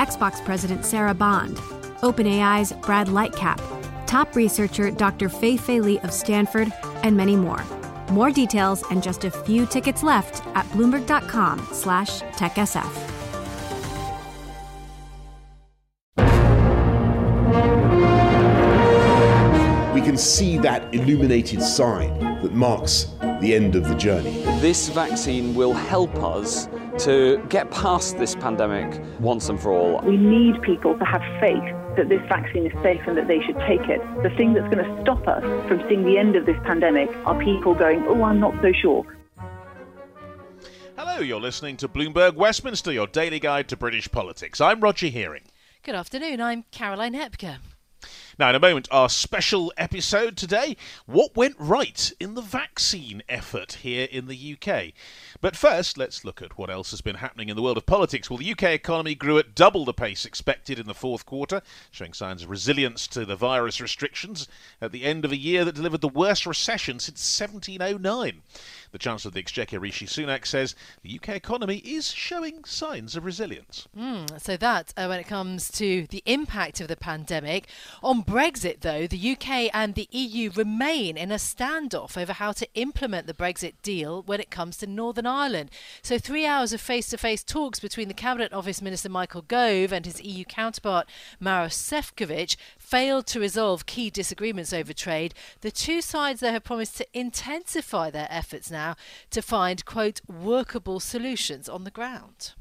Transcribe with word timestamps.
Xbox 0.00 0.42
President 0.42 0.86
Sarah 0.86 1.12
Bond, 1.12 1.58
OpenAI's 2.00 2.72
Brad 2.72 3.08
Lightcap, 3.08 3.60
top 4.06 4.34
researcher 4.34 4.90
Dr. 4.90 5.28
Fei 5.28 5.58
Fei 5.58 5.78
Li 5.78 5.98
of 5.98 6.10
Stanford, 6.10 6.72
and 7.02 7.14
many 7.14 7.36
more. 7.36 7.62
More 8.10 8.30
details 8.30 8.82
and 8.90 9.02
just 9.02 9.24
a 9.24 9.30
few 9.30 9.66
tickets 9.66 10.02
left 10.02 10.42
at 10.56 10.64
bloomberg.com 10.70 11.68
slash 11.72 12.22
techsf. 12.22 12.90
We 19.92 20.00
can 20.00 20.16
see 20.16 20.56
that 20.58 20.94
illuminated 20.94 21.60
sign 21.60 22.18
that 22.40 22.54
marks 22.54 23.04
the 23.42 23.54
end 23.54 23.76
of 23.76 23.86
the 23.86 23.94
journey. 23.96 24.40
This 24.60 24.88
vaccine 24.88 25.54
will 25.54 25.74
help 25.74 26.14
us 26.24 26.68
to 27.00 27.42
get 27.48 27.70
past 27.70 28.18
this 28.18 28.34
pandemic 28.34 29.00
once 29.20 29.48
and 29.48 29.60
for 29.60 29.72
all. 29.72 30.00
We 30.02 30.16
need 30.16 30.60
people 30.62 30.98
to 30.98 31.04
have 31.04 31.22
faith 31.40 31.62
that 31.96 32.08
this 32.08 32.20
vaccine 32.28 32.66
is 32.66 32.82
safe 32.82 33.00
and 33.06 33.16
that 33.16 33.26
they 33.26 33.40
should 33.42 33.58
take 33.60 33.88
it. 33.88 34.00
The 34.22 34.30
thing 34.36 34.54
that's 34.54 34.72
going 34.72 34.84
to 34.84 35.02
stop 35.02 35.26
us 35.26 35.42
from 35.68 35.82
seeing 35.88 36.04
the 36.04 36.18
end 36.18 36.36
of 36.36 36.46
this 36.46 36.58
pandemic 36.64 37.10
are 37.26 37.38
people 37.42 37.74
going, 37.74 38.04
oh, 38.06 38.22
I'm 38.22 38.38
not 38.38 38.54
so 38.60 38.72
sure. 38.72 39.04
Hello, 40.96 41.20
you're 41.20 41.40
listening 41.40 41.78
to 41.78 41.88
Bloomberg 41.88 42.34
Westminster, 42.34 42.92
your 42.92 43.06
daily 43.06 43.40
guide 43.40 43.68
to 43.68 43.76
British 43.76 44.10
politics. 44.10 44.60
I'm 44.60 44.80
Roger 44.80 45.06
Hearing. 45.06 45.44
Good 45.82 45.94
afternoon, 45.94 46.40
I'm 46.40 46.64
Caroline 46.70 47.14
Hepker. 47.14 47.58
Now, 48.40 48.48
in 48.48 48.54
a 48.54 48.58
moment, 48.58 48.88
our 48.90 49.10
special 49.10 49.70
episode 49.76 50.34
today 50.34 50.78
What 51.04 51.36
went 51.36 51.56
right 51.58 52.10
in 52.18 52.36
the 52.36 52.40
vaccine 52.40 53.22
effort 53.28 53.74
here 53.82 54.08
in 54.10 54.28
the 54.28 54.56
UK? 54.56 54.94
But 55.42 55.56
first, 55.56 55.98
let's 55.98 56.24
look 56.24 56.40
at 56.40 56.56
what 56.56 56.70
else 56.70 56.90
has 56.92 57.02
been 57.02 57.16
happening 57.16 57.50
in 57.50 57.56
the 57.56 57.60
world 57.60 57.76
of 57.76 57.84
politics. 57.84 58.30
Well, 58.30 58.38
the 58.38 58.50
UK 58.50 58.62
economy 58.62 59.14
grew 59.14 59.36
at 59.36 59.54
double 59.54 59.84
the 59.84 59.92
pace 59.92 60.24
expected 60.24 60.78
in 60.78 60.86
the 60.86 60.94
fourth 60.94 61.26
quarter, 61.26 61.60
showing 61.90 62.14
signs 62.14 62.42
of 62.42 62.48
resilience 62.48 63.06
to 63.08 63.26
the 63.26 63.36
virus 63.36 63.78
restrictions 63.78 64.48
at 64.80 64.90
the 64.90 65.04
end 65.04 65.26
of 65.26 65.32
a 65.32 65.36
year 65.36 65.62
that 65.66 65.74
delivered 65.74 66.00
the 66.00 66.08
worst 66.08 66.46
recession 66.46 66.98
since 66.98 67.38
1709. 67.38 68.40
The 68.92 68.98
Chancellor 68.98 69.30
of 69.30 69.34
the 69.34 69.40
Exchequer, 69.40 69.78
Rishi 69.78 70.06
Sunak, 70.06 70.46
says 70.46 70.74
the 71.02 71.14
UK 71.16 71.30
economy 71.30 71.76
is 71.78 72.10
showing 72.10 72.64
signs 72.64 73.16
of 73.16 73.24
resilience. 73.24 73.86
Mm, 73.96 74.40
so 74.40 74.56
that, 74.56 74.92
uh, 74.96 75.06
when 75.06 75.20
it 75.20 75.26
comes 75.26 75.70
to 75.72 76.06
the 76.08 76.22
impact 76.26 76.80
of 76.80 76.88
the 76.88 76.96
pandemic. 76.96 77.68
On 78.02 78.22
Brexit, 78.22 78.80
though, 78.80 79.06
the 79.06 79.32
UK 79.32 79.70
and 79.72 79.94
the 79.94 80.08
EU 80.10 80.50
remain 80.50 81.16
in 81.16 81.30
a 81.30 81.36
standoff 81.36 82.16
over 82.20 82.32
how 82.32 82.52
to 82.52 82.68
implement 82.74 83.26
the 83.26 83.34
Brexit 83.34 83.74
deal 83.82 84.22
when 84.22 84.40
it 84.40 84.50
comes 84.50 84.76
to 84.78 84.86
Northern 84.86 85.26
Ireland. 85.26 85.70
So, 86.02 86.18
three 86.18 86.46
hours 86.46 86.72
of 86.72 86.80
face 86.80 87.08
to 87.10 87.18
face 87.18 87.44
talks 87.44 87.80
between 87.80 88.08
the 88.08 88.14
Cabinet 88.14 88.52
Office 88.52 88.82
Minister 88.82 89.08
Michael 89.08 89.42
Gove 89.42 89.92
and 89.92 90.04
his 90.04 90.20
EU 90.22 90.44
counterpart 90.44 91.08
Maros 91.38 91.74
Sefcovic 91.74 92.56
failed 92.90 93.26
to 93.28 93.40
resolve 93.40 93.86
key 93.86 94.10
disagreements 94.10 94.72
over 94.72 94.92
trade. 94.92 95.32
The 95.60 95.70
two 95.70 96.00
sides, 96.00 96.40
though, 96.40 96.50
have 96.50 96.64
promised 96.64 96.96
to 96.96 97.06
intensify 97.18 98.10
their 98.10 98.28
efforts 98.30 98.70
now 98.70 98.80
now 98.80 98.96
to 99.30 99.42
find, 99.42 99.84
quote, 99.84 100.20
workable 100.26 101.00
solutions 101.00 101.68
on 101.68 101.84
the 101.84 101.90
ground. 101.90 102.52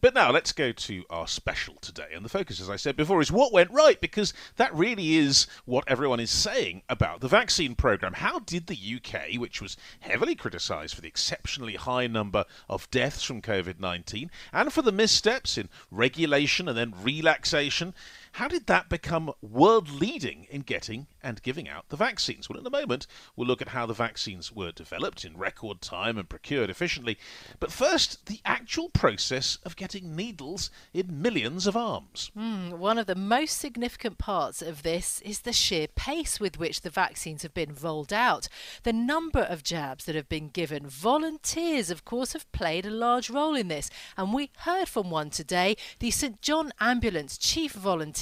But 0.00 0.14
now 0.14 0.32
let's 0.32 0.50
go 0.50 0.72
to 0.72 1.04
our 1.10 1.28
special 1.28 1.76
today. 1.80 2.08
And 2.12 2.24
the 2.24 2.28
focus, 2.28 2.60
as 2.60 2.68
I 2.68 2.74
said 2.74 2.96
before, 2.96 3.20
is 3.20 3.30
what 3.30 3.52
went 3.52 3.70
right, 3.70 4.00
because 4.00 4.34
that 4.56 4.74
really 4.74 5.14
is 5.14 5.46
what 5.64 5.84
everyone 5.86 6.18
is 6.18 6.32
saying 6.32 6.82
about 6.88 7.20
the 7.20 7.28
vaccine 7.28 7.76
programme. 7.76 8.14
How 8.14 8.40
did 8.40 8.66
the 8.66 8.96
UK, 8.96 9.38
which 9.40 9.62
was 9.62 9.76
heavily 10.00 10.34
criticised 10.34 10.96
for 10.96 11.02
the 11.02 11.06
exceptionally 11.06 11.76
high 11.76 12.08
number 12.08 12.44
of 12.68 12.90
deaths 12.90 13.22
from 13.22 13.40
COVID 13.40 13.78
19 13.78 14.28
and 14.52 14.72
for 14.72 14.82
the 14.82 14.90
missteps 14.90 15.56
in 15.56 15.68
regulation 15.92 16.68
and 16.68 16.76
then 16.76 16.94
relaxation, 17.00 17.94
how 18.32 18.48
did 18.48 18.66
that 18.66 18.88
become 18.88 19.30
world 19.42 19.90
leading 19.90 20.46
in 20.50 20.62
getting 20.62 21.06
and 21.22 21.42
giving 21.42 21.68
out 21.68 21.90
the 21.90 21.96
vaccines? 21.98 22.48
Well, 22.48 22.58
in 22.58 22.66
a 22.66 22.70
moment, 22.70 23.06
we'll 23.36 23.46
look 23.46 23.60
at 23.60 23.68
how 23.68 23.84
the 23.84 23.92
vaccines 23.92 24.50
were 24.50 24.72
developed 24.72 25.22
in 25.22 25.36
record 25.36 25.82
time 25.82 26.16
and 26.16 26.28
procured 26.28 26.70
efficiently. 26.70 27.18
But 27.60 27.70
first, 27.70 28.26
the 28.26 28.40
actual 28.46 28.88
process 28.88 29.58
of 29.66 29.76
getting 29.76 30.16
needles 30.16 30.70
in 30.94 31.20
millions 31.20 31.66
of 31.66 31.76
arms. 31.76 32.30
Mm, 32.36 32.78
one 32.78 32.96
of 32.96 33.06
the 33.06 33.14
most 33.14 33.58
significant 33.58 34.16
parts 34.16 34.62
of 34.62 34.82
this 34.82 35.20
is 35.20 35.40
the 35.40 35.52
sheer 35.52 35.86
pace 35.88 36.40
with 36.40 36.58
which 36.58 36.80
the 36.80 36.90
vaccines 36.90 37.42
have 37.42 37.52
been 37.52 37.74
rolled 37.82 38.14
out. 38.14 38.48
The 38.82 38.94
number 38.94 39.40
of 39.40 39.62
jabs 39.62 40.06
that 40.06 40.14
have 40.14 40.30
been 40.30 40.48
given. 40.48 40.86
Volunteers, 40.86 41.90
of 41.90 42.06
course, 42.06 42.32
have 42.32 42.50
played 42.52 42.86
a 42.86 42.90
large 42.90 43.28
role 43.28 43.54
in 43.54 43.68
this. 43.68 43.90
And 44.16 44.32
we 44.32 44.50
heard 44.60 44.88
from 44.88 45.10
one 45.10 45.28
today, 45.28 45.76
the 45.98 46.10
St 46.10 46.40
John 46.40 46.72
Ambulance 46.80 47.36
Chief 47.36 47.72
Volunteer 47.72 48.21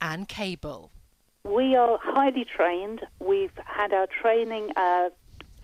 Anne 0.00 0.26
Cable. 0.26 0.90
We 1.44 1.74
are 1.74 1.98
highly 2.02 2.44
trained. 2.44 3.00
We've 3.18 3.56
had 3.64 3.92
our 3.92 4.06
training 4.06 4.70
uh, 4.76 5.10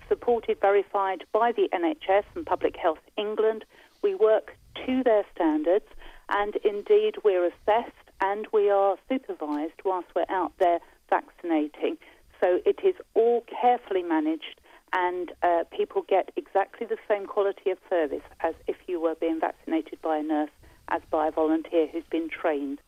supported, 0.08 0.60
verified 0.60 1.24
by 1.32 1.52
the 1.52 1.68
NHS 1.72 2.24
and 2.34 2.44
Public 2.44 2.76
Health 2.76 2.98
England. 3.16 3.64
We 4.02 4.14
work 4.14 4.56
to 4.86 5.02
their 5.04 5.24
standards, 5.34 5.86
and 6.28 6.56
indeed 6.64 7.16
we're 7.24 7.46
assessed 7.46 7.92
and 8.20 8.46
we 8.52 8.70
are 8.70 8.96
supervised 9.08 9.80
whilst 9.84 10.08
we're 10.16 10.24
out 10.28 10.52
there 10.58 10.78
vaccinating. 11.10 11.98
So 12.40 12.60
it 12.64 12.80
is 12.84 12.94
all 13.14 13.44
carefully 13.60 14.02
managed, 14.02 14.60
and 14.92 15.32
uh, 15.42 15.64
people 15.76 16.02
get 16.08 16.30
exactly 16.36 16.86
the 16.86 16.98
same 17.08 17.26
quality 17.26 17.70
of 17.70 17.78
service 17.88 18.22
as 18.40 18.54
if 18.66 18.76
you 18.86 19.00
were 19.00 19.14
being 19.14 19.40
vaccinated 19.40 20.00
by 20.02 20.18
a 20.18 20.22
nurse 20.22 20.50
as 20.88 21.02
by 21.10 21.28
a 21.28 21.30
volunteer 21.30 21.86
who's 21.88 22.04
been 22.10 22.28
trained. 22.28 22.78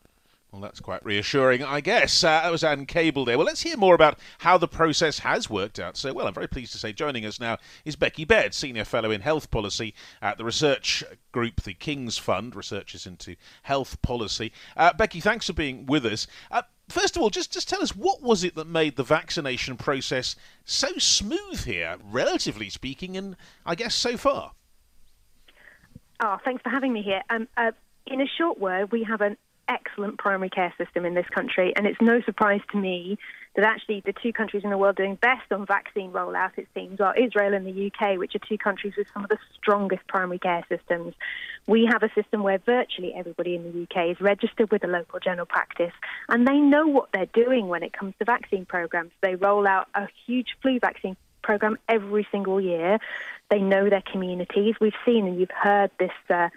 Well, 0.51 0.61
that's 0.61 0.79
quite 0.79 1.05
reassuring, 1.05 1.63
I 1.63 1.79
guess. 1.79 2.23
Uh, 2.23 2.41
that 2.41 2.51
was 2.51 2.63
Anne 2.63 2.87
Cable 2.87 3.23
there. 3.23 3.37
Well, 3.37 3.45
let's 3.45 3.61
hear 3.61 3.77
more 3.77 3.93
about 3.93 4.17
how 4.39 4.57
the 4.57 4.67
process 4.67 5.19
has 5.19 5.47
worked 5.47 5.79
out 5.79 5.95
so 5.95 6.11
well. 6.11 6.25
I'm 6.25 6.33
very 6.33 6.47
pleased 6.47 6.71
to 6.71 6.79
say 6.79 6.91
joining 6.91 7.23
us 7.23 7.39
now 7.39 7.59
is 7.85 7.95
Beccy 7.95 8.27
Baird, 8.27 8.55
Senior 8.55 8.83
Fellow 8.83 9.11
in 9.11 9.21
Health 9.21 9.51
Policy 9.51 9.93
at 10.23 10.39
the 10.39 10.43
research 10.43 11.03
group, 11.31 11.61
the 11.61 11.75
King's 11.75 12.17
Fund, 12.17 12.55
researchers 12.55 13.05
into 13.05 13.35
health 13.61 14.01
policy. 14.01 14.51
Uh, 14.75 14.91
Beccy, 14.93 15.21
thanks 15.21 15.45
for 15.45 15.53
being 15.53 15.85
with 15.85 16.03
us. 16.03 16.25
Uh, 16.49 16.63
first 16.87 17.15
of 17.15 17.21
all, 17.21 17.29
just, 17.29 17.53
just 17.53 17.69
tell 17.69 17.83
us 17.83 17.95
what 17.95 18.23
was 18.23 18.43
it 18.43 18.55
that 18.55 18.65
made 18.65 18.95
the 18.95 19.03
vaccination 19.03 19.77
process 19.77 20.35
so 20.65 20.87
smooth 20.97 21.65
here, 21.65 21.97
relatively 22.03 22.71
speaking, 22.71 23.15
and 23.15 23.37
I 23.67 23.75
guess 23.75 23.93
so 23.93 24.17
far? 24.17 24.53
Oh, 26.19 26.37
thanks 26.43 26.63
for 26.63 26.69
having 26.69 26.91
me 26.91 27.03
here. 27.03 27.21
Um, 27.29 27.47
uh, 27.55 27.71
in 28.07 28.19
a 28.19 28.27
short 28.37 28.59
word, 28.59 28.91
we 28.91 29.03
have 29.03 29.21
an 29.21 29.37
excellent 29.69 30.17
primary 30.17 30.49
care 30.49 30.73
system 30.77 31.05
in 31.05 31.13
this 31.13 31.27
country, 31.27 31.73
and 31.75 31.85
it's 31.85 32.01
no 32.01 32.21
surprise 32.21 32.61
to 32.71 32.77
me 32.77 33.17
that 33.55 33.65
actually 33.65 34.01
the 34.05 34.13
two 34.13 34.33
countries 34.33 34.63
in 34.63 34.69
the 34.69 34.77
world 34.77 34.95
doing 34.95 35.15
best 35.15 35.51
on 35.51 35.65
vaccine 35.65 36.11
rollout, 36.11 36.51
it 36.57 36.67
seems, 36.73 36.99
are 36.99 37.15
Israel 37.17 37.53
and 37.53 37.65
the 37.65 37.87
UK, 37.91 38.17
which 38.17 38.35
are 38.35 38.39
two 38.39 38.57
countries 38.57 38.93
with 38.97 39.07
some 39.13 39.23
of 39.23 39.29
the 39.29 39.37
strongest 39.55 40.05
primary 40.07 40.39
care 40.39 40.63
systems. 40.69 41.13
We 41.67 41.87
have 41.91 42.03
a 42.03 42.13
system 42.13 42.43
where 42.43 42.57
virtually 42.57 43.13
everybody 43.13 43.55
in 43.55 43.63
the 43.63 43.83
UK 43.83 44.11
is 44.11 44.21
registered 44.21 44.71
with 44.71 44.83
a 44.83 44.87
local 44.87 45.19
general 45.19 45.45
practice, 45.45 45.93
and 46.27 46.47
they 46.47 46.57
know 46.57 46.87
what 46.87 47.09
they're 47.13 47.25
doing 47.27 47.67
when 47.67 47.83
it 47.83 47.93
comes 47.93 48.13
to 48.19 48.25
vaccine 48.25 48.65
programs. 48.65 49.11
They 49.21 49.35
roll 49.35 49.67
out 49.67 49.87
a 49.95 50.07
huge 50.25 50.55
flu 50.61 50.79
vaccine 50.79 51.15
program 51.41 51.77
every 51.87 52.27
single 52.31 52.59
year. 52.59 52.99
They 53.49 53.59
know 53.59 53.89
their 53.89 54.03
communities. 54.03 54.75
We've 54.79 54.93
seen 55.05 55.25
and 55.27 55.39
you've 55.39 55.51
heard 55.51 55.91
this. 55.99 56.11
Uh, 56.29 56.49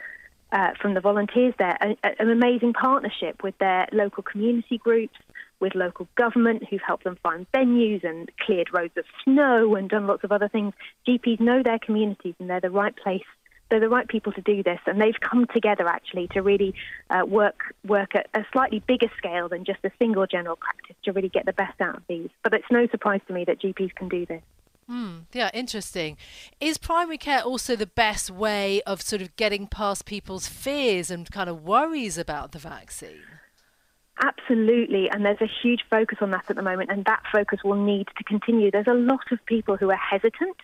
uh, 0.53 0.73
from 0.81 0.95
the 0.95 1.01
volunteers 1.01 1.55
there, 1.59 1.77
a, 1.81 1.97
a, 2.05 2.23
an 2.23 2.31
amazing 2.31 2.75
partnership 2.75 3.43
with 3.43 3.57
their 3.59 3.89
local 3.93 4.23
community 4.23 4.79
groups, 4.79 5.17
with 5.61 5.75
local 5.75 6.07
government 6.15 6.65
who've 6.69 6.83
helped 6.87 7.05
them 7.05 7.17
find 7.23 7.51
venues 7.53 8.05
and 8.05 8.31
cleared 8.45 8.69
roads 8.73 8.97
of 8.97 9.05
snow 9.25 9.75
and 9.77 9.89
done 9.89 10.07
lots 10.07 10.25
of 10.25 10.33
other 10.33 10.49
things. 10.49 10.75
GPs 11.09 11.41
know 11.41 11.63
their 11.63 11.79
communities 11.79 12.35
and 12.39 12.51
they're 12.51 12.61
the 12.61 12.71
right 12.71 12.95
place. 12.95 13.25
They're 13.71 13.81
the 13.81 13.89
right 13.89 14.07
people 14.07 14.33
to 14.33 14.43
do 14.43 14.63
this, 14.63 14.81
and 14.85 15.01
they've 15.01 15.19
come 15.19 15.47
together 15.47 15.89
actually 15.89 16.29
to 16.35 16.43
really 16.43 16.75
uh, 17.09 17.25
work 17.25 17.75
work 17.87 18.15
at 18.15 18.29
a 18.35 18.45
slightly 18.53 18.81
bigger 18.87 19.09
scale 19.17 19.49
than 19.49 19.65
just 19.65 19.79
a 19.83 19.91
single 19.99 20.27
general 20.27 20.57
practice 20.57 20.97
to 21.05 21.13
really 21.13 21.31
get 21.31 21.47
the 21.47 21.55
best 21.55 21.81
out 21.81 21.97
of 21.97 22.03
these. 22.07 22.29
But 22.43 22.53
it's 22.53 22.71
no 22.71 22.87
surprise 22.89 23.23
to 23.29 23.33
me 23.33 23.45
that 23.47 23.63
GPs 23.63 23.95
can 23.95 24.11
do 24.11 24.27
this. 24.27 24.43
Mm, 24.93 25.25
yeah, 25.33 25.51
interesting. 25.55 26.19
Is 26.61 26.77
primary 26.77 27.17
care 27.17 27.41
also 27.41 27.77
the 27.77 27.87
best 27.87 28.31
way 28.31 28.83
of 28.83 29.01
sort 29.01 29.23
of 29.23 29.35
getting 29.37 29.67
past 29.67 30.05
people's 30.05 30.47
fears 30.47 31.11
and 31.11 31.31
kind 31.31 31.49
of 31.49 31.65
worries 31.65 32.19
about 32.19 32.53
the 32.53 32.59
vaccine? 32.59 33.23
Absolutely, 34.23 35.09
and 35.11 35.25
there's 35.25 35.41
a 35.41 35.51
huge 35.63 35.81
focus 35.89 36.19
on 36.21 36.31
that 36.33 36.45
at 36.51 36.57
the 36.57 36.63
moment, 36.63 36.91
and 36.91 37.07
that 37.07 37.23
focus 37.33 37.61
will 37.65 37.83
need 37.83 38.07
to 38.19 38.25
continue. 38.25 38.71
There's 38.71 38.87
a 38.87 38.93
lot 38.93 39.33
of 39.33 39.45
people 39.47 39.79
who 39.79 39.91
are 39.91 39.97
hesitant 39.97 40.59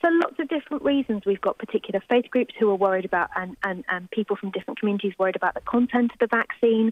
for 0.00 0.10
lots 0.10 0.38
of 0.38 0.48
different 0.48 0.82
reasons. 0.82 1.22
We've 1.26 1.40
got 1.40 1.58
particular 1.58 2.02
faith 2.08 2.26
groups 2.30 2.54
who 2.58 2.70
are 2.70 2.76
worried 2.76 3.04
about, 3.04 3.30
and, 3.36 3.56
and, 3.64 3.84
and 3.88 4.10
people 4.10 4.36
from 4.36 4.50
different 4.50 4.78
communities 4.78 5.12
worried 5.18 5.36
about 5.36 5.54
the 5.54 5.60
content 5.60 6.12
of 6.12 6.18
the 6.18 6.28
vaccine, 6.28 6.90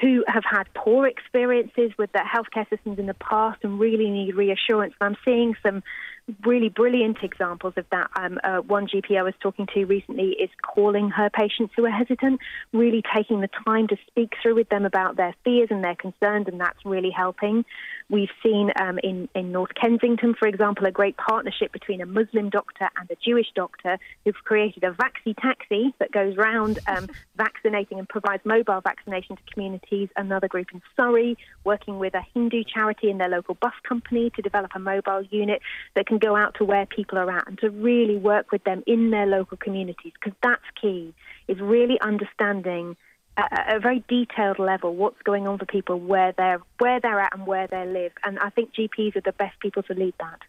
who 0.00 0.24
have 0.26 0.44
had 0.48 0.64
poor 0.74 1.06
experiences 1.06 1.92
with 1.98 2.10
their 2.12 2.24
healthcare 2.24 2.68
systems 2.68 2.98
in 2.98 3.06
the 3.06 3.14
past 3.14 3.58
and 3.62 3.78
really 3.78 4.10
need 4.10 4.34
reassurance. 4.34 4.94
And 5.00 5.14
I'm 5.14 5.16
seeing 5.24 5.54
some 5.62 5.82
really 6.44 6.68
brilliant 6.68 7.18
examples 7.22 7.74
of 7.76 7.86
that. 7.90 8.10
Um, 8.18 8.38
uh, 8.44 8.58
one 8.58 8.86
GP 8.86 9.18
I 9.18 9.22
was 9.22 9.34
talking 9.40 9.66
to 9.74 9.84
recently 9.84 10.30
is 10.30 10.50
calling 10.62 11.10
her 11.10 11.30
patients 11.30 11.72
who 11.76 11.84
are 11.86 11.90
hesitant, 11.90 12.40
really 12.72 13.02
taking 13.16 13.40
the 13.40 13.48
time 13.64 13.88
to 13.88 13.96
speak 14.08 14.34
through 14.42 14.56
with 14.56 14.68
them 14.68 14.84
about 14.84 15.16
their 15.16 15.34
fears 15.44 15.68
and 15.70 15.82
their 15.82 15.94
concerns, 15.94 16.48
and 16.48 16.60
that's 16.60 16.84
really 16.84 17.10
helping. 17.10 17.64
We've 18.10 18.30
seen 18.42 18.72
um, 18.80 18.98
in, 19.02 19.28
in 19.34 19.52
North 19.52 19.74
Kensington, 19.74 20.34
for 20.34 20.48
example, 20.48 20.86
a 20.86 20.90
great 20.90 21.18
partnership 21.18 21.72
between 21.72 22.00
a 22.00 22.06
Muslim 22.06 22.48
doctor 22.48 22.88
and 22.98 23.10
a 23.10 23.16
Jewish 23.16 23.48
doctor 23.54 23.98
who've 24.24 24.44
created 24.44 24.82
a 24.82 24.92
Vaxi 24.92 25.36
taxi 25.38 25.94
that 25.98 26.10
goes 26.10 26.34
round 26.38 26.78
um, 26.86 27.06
vaccinating 27.36 27.98
and 27.98 28.08
provides 28.08 28.42
mobile 28.46 28.80
vaccination 28.80 29.36
to 29.36 29.42
communities. 29.52 30.08
Another 30.16 30.48
group 30.48 30.68
in 30.72 30.80
Surrey 30.96 31.36
working 31.64 31.98
with 31.98 32.14
a 32.14 32.22
Hindu 32.32 32.64
charity 32.64 33.10
and 33.10 33.20
their 33.20 33.28
local 33.28 33.56
bus 33.56 33.74
company 33.86 34.30
to 34.30 34.40
develop 34.40 34.70
a 34.74 34.78
mobile 34.78 35.22
unit 35.24 35.60
that 35.94 36.06
can 36.06 36.16
go 36.16 36.34
out 36.34 36.54
to 36.54 36.64
where 36.64 36.86
people 36.86 37.18
are 37.18 37.30
at 37.30 37.46
and 37.46 37.58
to 37.58 37.68
really 37.68 38.16
work 38.16 38.52
with 38.52 38.64
them 38.64 38.82
in 38.86 39.10
their 39.10 39.26
local 39.26 39.58
communities 39.58 40.12
because 40.14 40.36
that's 40.42 40.64
key, 40.80 41.12
is 41.46 41.60
really 41.60 42.00
understanding 42.00 42.96
a 43.38 43.78
very 43.80 44.04
detailed 44.08 44.58
level 44.58 44.94
what's 44.94 45.22
going 45.22 45.46
on 45.46 45.58
for 45.58 45.66
people 45.66 45.98
where 45.98 46.32
they're 46.36 46.60
where 46.78 47.00
they're 47.00 47.20
at 47.20 47.34
and 47.34 47.46
where 47.46 47.66
they 47.66 47.86
live 47.86 48.12
and 48.24 48.38
I 48.38 48.50
think 48.50 48.74
GPs 48.74 49.16
are 49.16 49.20
the 49.20 49.32
best 49.32 49.58
people 49.60 49.82
to 49.84 49.94
lead 49.94 50.14
that. 50.18 50.40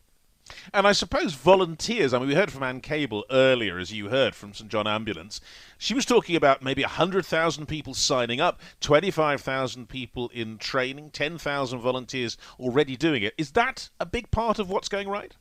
And 0.74 0.88
I 0.88 0.94
suppose 0.94 1.34
volunteers. 1.34 2.14
I 2.14 2.20
mean, 2.20 2.28
we 2.28 2.36
heard 2.36 2.52
from 2.52 2.64
Anne 2.64 2.82
Cable 2.82 3.26
earlier, 3.30 3.78
as 3.78 3.94
you 3.94 4.10
heard 4.10 4.36
from 4.36 4.54
St 4.54 4.70
John 4.70 4.88
Ambulance. 4.88 5.42
She 5.78 5.94
was 5.94 6.06
talking 6.06 6.36
about 6.36 6.64
maybe 6.64 6.82
100,000 6.82 7.68
people 7.68 7.94
signing 7.94 8.42
up, 8.42 8.60
25,000 8.82 9.88
people 9.88 10.30
in 10.30 10.58
training, 10.58 11.12
10,000 11.12 11.80
volunteers 11.80 12.38
already 12.60 12.96
doing 12.96 13.24
it. 13.24 13.34
Is 13.38 13.52
that 13.52 13.90
a 14.00 14.06
big 14.06 14.32
part 14.32 14.60
of 14.60 14.70
what's 14.70 14.90
going 14.90 15.08
right? 15.08 15.36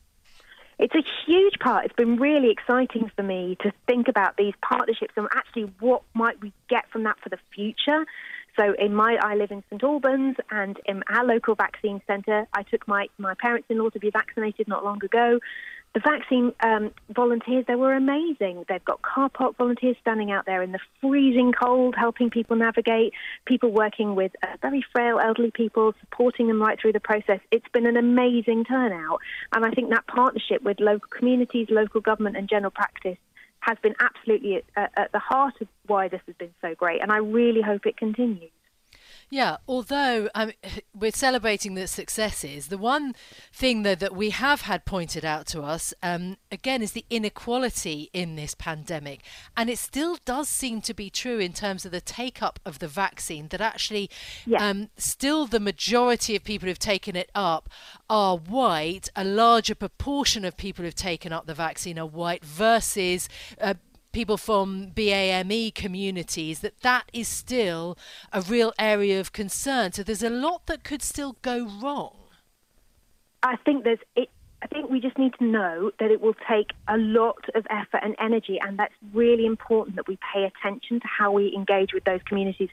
It's 0.79 0.95
a 0.95 1.03
huge 1.25 1.59
part. 1.59 1.85
It's 1.85 1.95
been 1.95 2.15
really 2.15 2.51
exciting 2.51 3.11
for 3.15 3.21
me 3.21 3.57
to 3.61 3.71
think 3.85 4.07
about 4.07 4.37
these 4.37 4.53
partnerships 4.61 5.13
and 5.17 5.27
actually 5.35 5.71
what 5.79 6.03
might 6.13 6.41
we 6.41 6.53
get 6.69 6.89
from 6.89 7.03
that 7.03 7.19
for 7.21 7.27
the 7.27 7.37
future. 7.53 8.05
So 8.57 8.73
in 8.79 8.95
my, 8.95 9.17
I 9.21 9.35
live 9.35 9.51
in 9.51 9.63
St 9.69 9.83
Albans, 9.83 10.37
and 10.49 10.79
in 10.85 11.03
our 11.09 11.25
local 11.25 11.55
vaccine 11.55 12.01
centre, 12.07 12.47
I 12.53 12.63
took 12.63 12.87
my 12.87 13.07
my 13.17 13.33
parents-in-law 13.35 13.89
to 13.91 13.99
be 13.99 14.09
vaccinated 14.09 14.67
not 14.67 14.83
long 14.83 15.03
ago, 15.03 15.39
the 15.93 15.99
vaccine 16.01 16.53
um, 16.61 16.91
volunteers, 17.09 17.65
they 17.67 17.75
were 17.75 17.93
amazing. 17.93 18.63
They've 18.69 18.83
got 18.85 19.01
car 19.01 19.29
park 19.29 19.57
volunteers 19.57 19.97
standing 20.01 20.31
out 20.31 20.45
there 20.45 20.61
in 20.61 20.71
the 20.71 20.79
freezing 21.01 21.51
cold, 21.51 21.95
helping 21.97 22.29
people 22.29 22.55
navigate, 22.55 23.13
people 23.45 23.71
working 23.71 24.15
with 24.15 24.31
uh, 24.43 24.57
very 24.61 24.85
frail 24.91 25.19
elderly 25.19 25.51
people, 25.51 25.95
supporting 26.01 26.47
them 26.47 26.61
right 26.61 26.79
through 26.79 26.93
the 26.93 26.99
process. 26.99 27.39
It's 27.51 27.67
been 27.73 27.87
an 27.87 27.97
amazing 27.97 28.65
turnout. 28.65 29.19
And 29.51 29.65
I 29.65 29.71
think 29.71 29.89
that 29.89 30.05
partnership 30.05 30.61
with 30.61 30.79
local 30.79 31.09
communities, 31.09 31.67
local 31.71 32.01
government, 32.01 32.37
and 32.37 32.47
general 32.47 32.71
practice 32.71 33.17
has 33.61 33.77
been 33.81 33.95
absolutely 33.99 34.63
at, 34.75 34.91
at 34.95 35.11
the 35.11 35.19
heart 35.19 35.55
of 35.59 35.67
why 35.87 36.07
this 36.07 36.21
has 36.27 36.35
been 36.35 36.53
so 36.61 36.75
great. 36.75 37.01
And 37.01 37.11
I 37.11 37.17
really 37.17 37.61
hope 37.61 37.87
it 37.87 37.97
continues. 37.97 38.51
Yeah, 39.29 39.57
although 39.67 40.29
um, 40.33 40.51
we're 40.93 41.11
celebrating 41.11 41.75
the 41.75 41.87
successes, 41.87 42.67
the 42.67 42.77
one 42.77 43.15
thing 43.53 43.83
though 43.83 43.95
that 43.95 44.15
we 44.15 44.31
have 44.31 44.61
had 44.61 44.85
pointed 44.85 45.23
out 45.23 45.45
to 45.47 45.61
us 45.61 45.93
um, 46.01 46.37
again 46.51 46.81
is 46.81 46.93
the 46.93 47.05
inequality 47.09 48.09
in 48.13 48.35
this 48.35 48.55
pandemic, 48.55 49.21
and 49.55 49.69
it 49.69 49.77
still 49.77 50.17
does 50.25 50.49
seem 50.49 50.81
to 50.81 50.93
be 50.93 51.09
true 51.09 51.39
in 51.39 51.53
terms 51.53 51.85
of 51.85 51.91
the 51.91 52.01
take 52.01 52.41
up 52.41 52.59
of 52.65 52.79
the 52.79 52.87
vaccine. 52.87 53.47
That 53.49 53.61
actually, 53.61 54.09
yeah. 54.45 54.67
um, 54.67 54.89
still 54.97 55.45
the 55.45 55.59
majority 55.59 56.35
of 56.35 56.43
people 56.43 56.67
who've 56.67 56.79
taken 56.79 57.15
it 57.15 57.29
up 57.35 57.69
are 58.09 58.37
white. 58.37 59.09
A 59.15 59.23
larger 59.23 59.75
proportion 59.75 60.45
of 60.45 60.57
people 60.57 60.83
who've 60.83 60.95
taken 60.95 61.31
up 61.31 61.45
the 61.45 61.53
vaccine 61.53 61.99
are 61.99 62.05
white 62.05 62.43
versus 62.43 63.29
uh, 63.61 63.75
people 64.11 64.37
from 64.37 64.91
BAME 64.95 65.73
communities 65.73 66.59
that 66.59 66.79
that 66.81 67.09
is 67.13 67.27
still 67.27 67.97
a 68.31 68.41
real 68.41 68.73
area 68.79 69.19
of 69.19 69.31
concern. 69.31 69.91
So 69.91 70.03
there's 70.03 70.23
a 70.23 70.29
lot 70.29 70.65
that 70.67 70.83
could 70.83 71.01
still 71.01 71.37
go 71.41 71.69
wrong. 71.81 72.15
I 73.43 73.55
think 73.57 73.83
there's 73.83 73.99
it. 74.15 74.29
I 74.61 74.67
think 74.67 74.89
we 74.89 74.99
just 74.99 75.17
need 75.17 75.33
to 75.39 75.45
know 75.45 75.91
that 75.99 76.11
it 76.11 76.19
will 76.19 76.35
take 76.49 76.71
a 76.89 76.97
lot 76.97 77.37
of 77.55 77.65
effort 77.69 78.01
and 78.03 78.13
energy, 78.19 78.59
and 78.61 78.77
that's 78.77 78.93
really 79.13 79.45
important 79.45 79.95
that 79.95 80.05
we 80.05 80.17
pay 80.33 80.43
attention 80.43 80.99
to 80.99 81.07
how 81.07 81.31
we 81.31 81.55
engage 81.55 81.93
with 81.93 82.03
those 82.03 82.19
communities, 82.25 82.67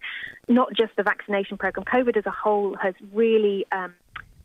not 0.49 0.75
just 0.75 0.97
the 0.97 1.05
vaccination 1.05 1.57
program. 1.57 1.85
COVID 1.85 2.17
as 2.17 2.27
a 2.27 2.33
whole 2.33 2.77
has 2.83 2.95
really 3.13 3.67
um, 3.71 3.95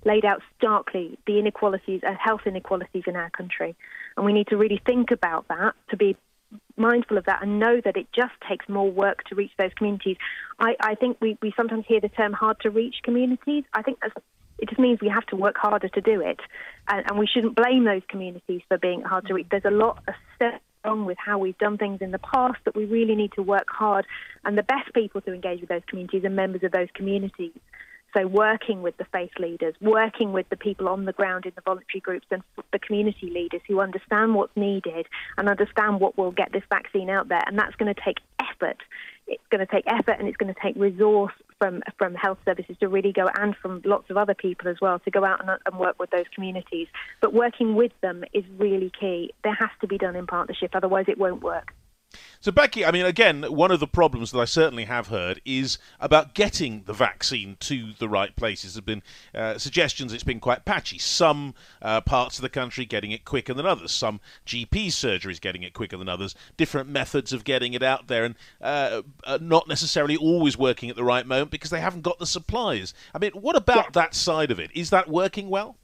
laid 0.05 0.23
out 0.23 0.43
starkly 0.57 1.17
the 1.25 1.39
inequalities 1.39 2.01
and 2.03 2.15
health 2.15 2.41
inequalities 2.45 3.03
in 3.07 3.15
our 3.15 3.31
country, 3.31 3.75
and 4.17 4.25
we 4.25 4.33
need 4.33 4.47
to 4.49 4.57
really 4.57 4.79
think 4.85 5.09
about 5.09 5.47
that 5.47 5.73
to 5.89 5.97
be 5.97 6.15
mindful 6.77 7.17
of 7.17 7.25
that 7.25 7.41
and 7.41 7.59
know 7.59 7.81
that 7.83 7.97
it 7.97 8.07
just 8.13 8.33
takes 8.47 8.67
more 8.67 8.89
work 8.89 9.23
to 9.25 9.35
reach 9.35 9.51
those 9.57 9.73
communities. 9.75 10.17
I, 10.59 10.75
I 10.79 10.95
think 10.95 11.17
we, 11.21 11.37
we 11.41 11.53
sometimes 11.55 11.85
hear 11.87 11.99
the 11.99 12.09
term 12.09 12.33
hard 12.33 12.59
to 12.61 12.69
reach 12.69 12.95
communities. 13.03 13.63
I 13.73 13.81
think 13.81 13.99
that's, 14.01 14.13
it 14.59 14.69
just 14.69 14.79
means 14.79 14.99
we 15.01 15.09
have 15.09 15.25
to 15.27 15.35
work 15.35 15.55
harder 15.57 15.89
to 15.89 16.01
do 16.01 16.21
it. 16.21 16.39
And, 16.87 17.05
and 17.09 17.19
we 17.19 17.27
shouldn't 17.27 17.55
blame 17.55 17.85
those 17.85 18.03
communities 18.07 18.61
for 18.67 18.77
being 18.77 19.01
hard 19.01 19.27
to 19.27 19.33
reach. 19.33 19.47
There's 19.49 19.65
a 19.65 19.71
lot 19.71 20.03
of 20.07 20.13
wrong 20.85 21.05
with 21.05 21.17
how 21.23 21.37
we've 21.37 21.57
done 21.57 21.77
things 21.77 22.01
in 22.01 22.11
the 22.11 22.19
past 22.19 22.57
that 22.65 22.75
we 22.75 22.85
really 22.85 23.15
need 23.15 23.31
to 23.33 23.43
work 23.43 23.67
hard. 23.69 24.05
And 24.43 24.57
the 24.57 24.63
best 24.63 24.93
people 24.93 25.21
to 25.21 25.33
engage 25.33 25.61
with 25.61 25.69
those 25.69 25.83
communities 25.87 26.23
are 26.23 26.29
members 26.29 26.63
of 26.63 26.71
those 26.71 26.87
communities. 26.93 27.51
So, 28.13 28.27
working 28.27 28.81
with 28.81 28.97
the 28.97 29.05
faith 29.05 29.31
leaders, 29.39 29.73
working 29.79 30.33
with 30.33 30.49
the 30.49 30.57
people 30.57 30.89
on 30.89 31.05
the 31.05 31.13
ground 31.13 31.45
in 31.45 31.53
the 31.55 31.61
voluntary 31.61 32.01
groups 32.01 32.27
and 32.29 32.43
the 32.73 32.79
community 32.79 33.29
leaders 33.29 33.61
who 33.67 33.79
understand 33.79 34.35
what's 34.35 34.55
needed 34.55 35.07
and 35.37 35.47
understand 35.47 35.99
what 35.99 36.17
will 36.17 36.31
get 36.31 36.51
this 36.51 36.63
vaccine 36.69 37.09
out 37.09 37.29
there. 37.29 37.41
And 37.47 37.57
that's 37.57 37.75
going 37.75 37.93
to 37.93 38.01
take 38.01 38.17
effort. 38.39 38.77
It's 39.27 39.43
going 39.49 39.65
to 39.65 39.71
take 39.71 39.85
effort 39.87 40.17
and 40.19 40.27
it's 40.27 40.37
going 40.37 40.53
to 40.53 40.59
take 40.61 40.75
resource 40.75 41.33
from, 41.57 41.81
from 41.97 42.15
health 42.15 42.39
services 42.43 42.75
to 42.79 42.89
really 42.89 43.13
go 43.13 43.29
and 43.39 43.55
from 43.55 43.81
lots 43.85 44.09
of 44.09 44.17
other 44.17 44.33
people 44.33 44.67
as 44.67 44.77
well 44.81 44.99
to 44.99 45.11
go 45.11 45.23
out 45.23 45.39
and, 45.39 45.57
and 45.65 45.79
work 45.79 45.97
with 45.99 46.09
those 46.09 46.25
communities. 46.33 46.87
But 47.21 47.33
working 47.33 47.75
with 47.75 47.93
them 48.01 48.23
is 48.33 48.43
really 48.57 48.91
key. 48.99 49.31
There 49.43 49.53
has 49.53 49.69
to 49.81 49.87
be 49.87 49.97
done 49.97 50.15
in 50.15 50.27
partnership, 50.27 50.71
otherwise, 50.73 51.05
it 51.07 51.17
won't 51.17 51.43
work. 51.43 51.73
So, 52.39 52.51
Beccy, 52.51 52.85
I 52.85 52.91
mean, 52.91 53.05
again, 53.05 53.43
one 53.43 53.69
of 53.69 53.79
the 53.79 53.87
problems 53.87 54.31
that 54.31 54.39
I 54.39 54.45
certainly 54.45 54.85
have 54.85 55.07
heard 55.07 55.41
is 55.45 55.77
about 55.99 56.33
getting 56.33 56.83
the 56.85 56.93
vaccine 56.93 57.55
to 57.61 57.93
the 57.99 58.09
right 58.09 58.35
places. 58.35 58.73
There 58.73 58.79
have 58.79 58.85
been 58.85 59.03
uh, 59.35 59.57
suggestions 59.59 60.11
it's 60.11 60.23
been 60.23 60.39
quite 60.39 60.65
patchy. 60.65 60.97
Some 60.97 61.53
uh, 61.81 62.01
parts 62.01 62.39
of 62.39 62.41
the 62.41 62.49
country 62.49 62.83
getting 62.85 63.11
it 63.11 63.25
quicker 63.25 63.53
than 63.53 63.65
others. 63.67 63.91
Some 63.91 64.19
GP 64.47 64.87
surgeries 64.87 65.39
getting 65.39 65.61
it 65.63 65.73
quicker 65.73 65.97
than 65.97 66.09
others. 66.09 66.33
Different 66.57 66.89
methods 66.89 67.31
of 67.31 67.43
getting 67.43 67.73
it 67.73 67.83
out 67.83 68.07
there 68.07 68.25
and 68.25 68.35
uh, 68.59 69.03
uh 69.23 69.37
not 69.39 69.67
necessarily 69.67 70.17
always 70.17 70.57
working 70.57 70.89
at 70.89 70.95
the 70.95 71.03
right 71.03 71.27
moment 71.27 71.51
because 71.51 71.69
they 71.69 71.81
haven't 71.81 72.01
got 72.01 72.17
the 72.17 72.25
supplies. 72.25 72.93
I 73.13 73.19
mean, 73.19 73.31
what 73.33 73.55
about 73.55 73.93
that 73.93 74.15
side 74.15 74.51
of 74.51 74.59
it? 74.59 74.71
Is 74.73 74.89
that 74.89 75.07
working 75.07 75.49
well? 75.49 75.77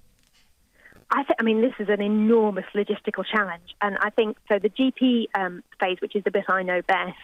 I, 1.10 1.24
th- 1.24 1.38
I 1.40 1.44
mean, 1.44 1.62
this 1.62 1.74
is 1.80 1.88
an 1.90 2.02
enormous 2.02 2.66
logistical 2.76 3.26
challenge, 3.26 3.76
and 3.82 3.98
I 4.02 4.10
think 4.10 4.38
so. 4.50 4.60
The 4.60 4.70
GP 4.70 5.28
um, 5.36 5.64
phase, 5.80 5.98
which 6.02 6.16
is 6.16 6.24
the 6.24 6.32
bit 6.32 6.46
I 6.50 6.64
know 6.64 6.82
best 6.82 7.16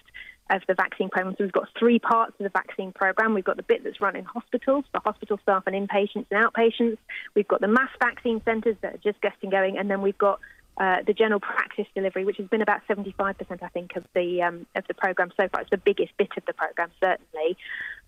of 0.49 0.61
the 0.67 0.73
vaccine 0.73 1.09
program, 1.09 1.35
so 1.37 1.43
we've 1.43 1.51
got 1.53 1.67
three 1.77 1.99
parts 1.99 2.33
of 2.39 2.43
the 2.43 2.49
vaccine 2.49 2.93
program. 2.93 3.33
We've 3.33 3.43
got 3.43 3.57
the 3.57 3.63
bit 3.63 3.83
that's 3.83 3.99
run 3.99 4.15
in 4.15 4.23
hospitals 4.23 4.85
for 4.91 5.01
hospital 5.03 5.37
staff 5.43 5.63
and 5.67 5.75
inpatients 5.75 6.27
and 6.31 6.45
outpatients. 6.45 6.97
We've 7.35 7.47
got 7.47 7.59
the 7.59 7.67
mass 7.67 7.89
vaccine 7.99 8.41
centres 8.45 8.77
that 8.81 8.95
are 8.95 8.99
just 9.03 9.19
getting 9.21 9.49
going, 9.49 9.77
and 9.77 9.89
then 9.89 10.01
we've 10.01 10.17
got 10.17 10.39
uh, 10.77 10.97
the 11.05 11.13
general 11.13 11.39
practice 11.39 11.87
delivery, 11.93 12.25
which 12.25 12.37
has 12.37 12.47
been 12.47 12.61
about 12.61 12.81
75%, 12.87 13.35
I 13.61 13.67
think, 13.67 13.95
of 13.95 14.05
the 14.15 14.41
um, 14.41 14.65
of 14.75 14.85
the 14.87 14.93
program 14.93 15.31
so 15.39 15.47
far. 15.49 15.61
It's 15.61 15.69
the 15.69 15.77
biggest 15.77 16.15
bit 16.17 16.29
of 16.37 16.45
the 16.45 16.53
program, 16.53 16.89
certainly. 17.01 17.57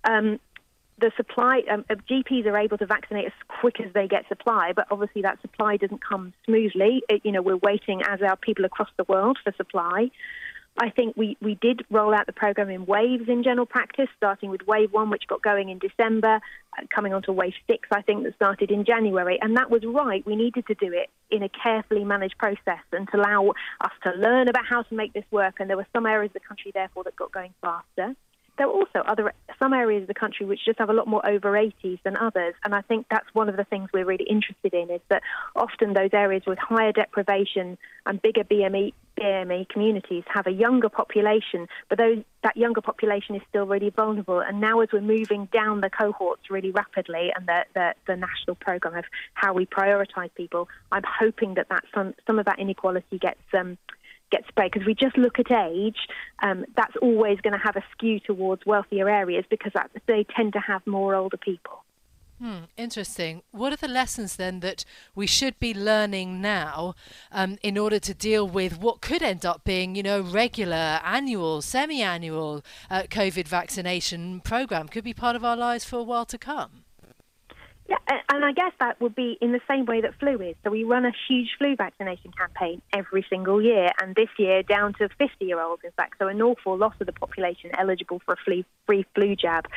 Um, 0.04 0.40
the 0.98 1.12
supply 1.18 1.62
um, 1.70 1.84
GPs 2.10 2.46
are 2.46 2.58
able 2.58 2.78
to 2.78 2.86
vaccinate 2.86 3.26
as 3.26 3.34
quick 3.48 3.82
as 3.82 3.92
they 3.94 4.08
get 4.08 4.28
supply, 4.28 4.72
but 4.74 4.88
obviously 4.90 5.22
that 5.24 5.42
supply 5.42 5.78
doesn't 5.78 6.04
come 6.04 6.34
smoothly. 6.46 7.04
It, 7.10 7.22
you 7.26 7.32
know, 7.32 7.42
we're 7.42 7.58
waiting 7.58 8.02
as 8.08 8.22
our 8.22 8.38
people 8.38 8.66
across 8.66 8.90
the 8.98 9.04
world 9.04 9.38
for 9.44 9.54
supply. 9.58 10.10
I 10.78 10.90
think 10.90 11.16
we, 11.16 11.38
we 11.42 11.56
did 11.56 11.86
roll 11.90 12.14
out 12.14 12.26
the 12.26 12.34
program 12.34 12.70
in 12.70 12.86
waves 12.86 13.30
in 13.30 13.44
general 13.44 13.66
practice, 13.66 14.10
starting 14.18 14.50
with 14.50 14.68
wave 14.68 14.92
one, 14.92 15.10
which 15.10 15.24
got 15.26 15.42
going 15.42 15.70
in 15.70 15.80
December, 15.80 16.42
uh, 16.78 16.82
coming 16.94 17.14
on 17.14 17.24
to 17.24 17.32
wave 17.32 17.54
six, 17.66 17.88
I 17.94 18.02
think, 18.02 18.24
that 18.24 18.36
started 18.36 18.72
in 18.72 18.84
January. 18.84 19.40
And 19.42 19.56
that 19.56 19.70
was 19.70 19.84
right. 19.86 20.26
We 20.26 20.36
needed 20.36 20.68
to 20.68 20.76
do 20.76 20.92
it 20.92 21.10
in 21.32 21.44
a 21.44 21.50
carefully 21.50 22.04
managed 22.04 22.38
process 22.38 22.84
and 22.92 23.08
to 23.10 23.18
allow 23.18 23.54
us 23.80 23.92
to 24.04 24.12
learn 24.12 24.50
about 24.50 24.66
how 24.66 24.82
to 24.82 24.94
make 24.94 25.14
this 25.14 25.24
work. 25.32 25.56
And 25.60 25.70
there 25.70 25.78
were 25.78 25.88
some 25.94 26.06
areas 26.06 26.32
of 26.36 26.42
the 26.42 26.48
country, 26.48 26.72
therefore, 26.74 27.06
that 27.06 27.16
got 27.16 27.32
going 27.32 27.54
faster. 27.62 28.16
There 28.58 28.68
are 28.68 28.72
also 28.72 29.00
other 29.00 29.34
some 29.60 29.74
areas 29.74 30.04
of 30.04 30.08
the 30.08 30.14
country 30.14 30.46
which 30.46 30.66
just 30.66 30.80
have 30.80 30.90
a 30.90 30.94
lot 30.94 31.08
more 31.08 31.26
over 31.28 31.52
80s 31.52 32.00
than 32.04 32.18
others, 32.18 32.54
and 32.64 32.74
I 32.74 32.82
think 32.82 33.08
that's 33.10 33.28
one 33.34 33.50
of 33.50 33.58
the 33.58 33.64
things 33.64 33.90
we're 33.94 34.06
really 34.06 34.26
interested 34.26 34.74
in 34.74 34.90
is 34.90 35.02
that 35.10 35.22
often 35.56 35.94
those 35.94 36.12
areas 36.14 36.44
with 36.46 36.60
higher 36.60 36.92
deprivation 36.92 37.78
and 38.06 38.22
bigger 38.22 38.44
BME 38.44 38.94
BME 39.20 39.70
communities 39.70 40.24
have 40.28 40.48
a 40.48 40.52
younger 40.52 40.90
population, 40.90 41.68
but 41.90 41.98
those, 41.98 42.24
that 42.44 42.58
younger 42.58 42.82
population 42.82 43.36
is 43.36 43.42
still 43.50 43.66
really 43.66 43.90
vulnerable. 43.90 44.40
And 44.40 44.60
now, 44.60 44.82
as 44.82 44.90
we're 44.92 45.02
moving 45.02 45.48
down 45.54 45.82
the 45.82 45.90
cohorts 45.90 46.50
really 46.50 46.72
rapidly, 46.72 47.32
and 47.36 47.48
the, 47.48 47.66
the, 47.74 47.94
the 48.08 48.16
national 48.16 48.56
program 48.56 48.96
of 48.98 49.06
how 49.34 49.54
we 49.54 49.66
prioritise 49.66 50.34
people, 50.36 50.68
I'm 50.92 51.04
hoping 51.08 51.56
that, 51.56 51.70
that 51.70 51.84
some, 51.94 52.14
some 52.28 52.40
of 52.40 52.46
that 52.46 52.60
inequality 52.60 53.18
gets 53.18 53.40
um, 53.58 53.78
gets 54.32 54.48
spread 54.48 54.72
because 54.72 54.86
we 54.86 54.94
just 54.94 55.18
look 55.18 55.40
at 55.40 55.52
age, 55.52 56.08
um, 56.44 56.66
that's 56.76 56.96
always 57.02 57.40
going 57.42 57.54
to 57.54 57.64
have 57.64 57.76
a 57.76 57.84
skew 57.92 58.20
towards 58.20 58.66
wealthier 58.66 59.10
areas 59.10 59.46
because 59.50 59.72
that, 59.74 59.92
they 60.08 60.26
tend 60.36 60.54
to 60.54 60.60
have 60.60 60.86
more 60.86 61.16
older 61.16 61.38
people. 61.38 61.84
Hmm, 62.40 62.66
interesting. 62.76 63.44
What 63.52 63.72
are 63.72 63.78
the 63.78 63.88
lessons 63.88 64.36
then 64.36 64.60
that 64.60 64.84
we 65.16 65.26
should 65.26 65.58
be 65.58 65.74
learning 65.74 66.42
now 66.42 66.94
um, 67.32 67.58
in 67.64 67.78
order 67.78 67.98
to 68.00 68.14
deal 68.14 68.46
with 68.46 68.78
what 68.78 69.00
could 69.00 69.24
end 69.24 69.46
up 69.46 69.64
being, 69.64 69.96
you 69.96 70.04
know, 70.04 70.20
regular, 70.20 71.00
annual, 71.06 71.62
semi-annual 71.62 72.62
uh, 72.90 73.04
COVID 73.04 73.48
vaccination 73.48 74.42
program? 74.42 74.90
Could 74.90 75.06
be 75.06 75.14
part 75.14 75.38
of 75.38 75.46
our 75.46 75.56
lives 75.56 75.86
for 75.86 75.98
a 75.98 76.04
while 76.04 76.26
to 76.26 76.38
come. 76.38 76.85
Yeah, 77.88 77.98
and 78.30 78.44
I 78.44 78.52
guess 78.52 78.72
that 78.80 79.00
would 79.00 79.14
be 79.14 79.38
in 79.40 79.52
the 79.52 79.62
same 79.68 79.86
way 79.86 80.02
that 80.02 80.16
flu 80.20 80.42
is. 80.42 80.56
So 80.64 80.72
we 80.72 80.84
run 80.84 81.06
a 81.06 81.12
huge 81.28 81.50
flu 81.60 81.76
vaccination 81.76 82.32
campaign 82.32 82.82
every 82.92 83.24
single 83.30 83.62
year, 83.62 83.90
and 84.02 84.16
this 84.16 84.30
year 84.40 84.64
down 84.64 84.94
to 84.96 85.08
50 85.08 85.46
year 85.46 85.62
olds, 85.62 85.84
in 85.84 85.92
fact. 85.92 86.16
So 86.18 86.28
an 86.28 86.42
awful 86.42 86.78
lot 86.78 87.00
of 87.00 87.06
the 87.06 87.14
population 87.14 87.70
eligible 87.78 88.22
for 88.26 88.34
a 88.34 88.38
free 88.88 89.06
flu 89.14 89.36
jab. 89.36 89.68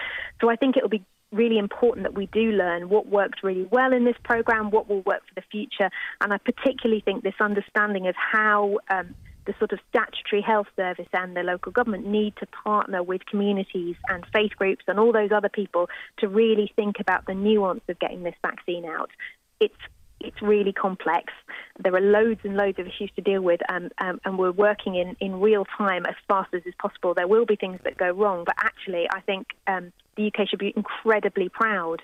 So 0.41 0.49
I 0.49 0.57
think 0.57 0.77
it 0.79 0.83
will 0.83 0.89
be 0.89 1.05
really 1.33 1.59
important 1.59 2.05
that 2.05 2.15
we 2.15 2.27
do 2.27 2.53
learn 2.53 2.89
what 2.89 3.07
works 3.07 3.41
really 3.43 3.69
well 3.71 3.93
in 3.93 4.05
this 4.05 4.17
program, 4.25 4.71
what 4.71 4.89
will 4.89 5.03
work 5.03 5.23
for 5.29 5.35
the 5.35 5.45
future, 5.51 5.91
and 6.23 6.33
I 6.33 6.39
particularly 6.39 7.03
think 7.03 7.23
this 7.23 7.35
understanding 7.41 8.07
of 8.07 8.15
how 8.17 8.79
um, 8.89 9.15
the 9.49 9.55
sort 9.59 9.73
of 9.73 9.81
statutory 9.89 10.43
health 10.43 10.67
service 10.77 11.09
and 11.15 11.35
the 11.35 11.43
local 11.43 11.73
government 11.73 12.07
need 12.07 12.37
to 12.37 12.47
partner 12.47 13.03
with 13.03 13.25
communities 13.25 13.97
and 14.09 14.27
faith 14.31 14.53
groups 14.57 14.85
and 14.87 15.01
all 15.01 15.11
those 15.11 15.33
other 15.33 15.49
people 15.49 15.89
to 16.19 16.29
really 16.29 16.71
think 16.77 17.01
about 17.01 17.25
the 17.25 17.33
nuance 17.33 17.81
of 17.89 17.99
getting 17.99 18.23
this 18.23 18.35
vaccine 18.43 18.85
out. 18.85 19.11
It's 19.59 19.75
it's 20.21 20.43
really 20.43 20.73
complex. 20.73 21.33
There 21.79 21.95
are 21.95 22.01
loads 22.01 22.41
and 22.43 22.57
loads 22.57 22.79
of 22.81 22.89
issues 22.89 23.11
to 23.15 23.23
deal 23.23 23.41
with, 23.41 23.61
um, 23.71 23.89
um, 23.99 24.21
and 24.25 24.37
we're 24.37 24.51
working 24.51 24.97
in, 24.97 25.17
in 25.21 25.41
real 25.41 25.65
time 25.65 26.07
as 26.07 26.17
fast 26.27 26.53
as 26.53 26.63
is 26.67 26.75
possible. 26.77 27.15
There 27.15 27.29
will 27.29 27.47
be 27.47 27.55
things 27.55 27.79
that 27.85 27.97
go 27.97 28.11
wrong, 28.11 28.43
but 28.45 28.57
actually, 28.59 29.07
I 29.09 29.21
think 29.21 29.47
um, 29.69 29.93
the 30.17 30.27
UK 30.27 30.49
should 30.49 30.59
be 30.59 30.73
incredibly 30.75 31.49
proud 31.49 32.03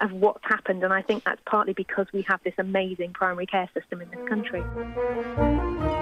of 0.00 0.10
what's 0.10 0.44
happened, 0.44 0.82
and 0.82 0.92
I 0.92 1.02
think 1.02 1.22
that's 1.22 1.40
partly 1.46 1.72
because 1.72 2.08
we 2.12 2.22
have 2.22 2.40
this 2.42 2.54
amazing 2.58 3.12
primary 3.12 3.46
care 3.46 3.70
system 3.74 4.00
in 4.00 4.10
this 4.10 4.28
country. 4.28 6.01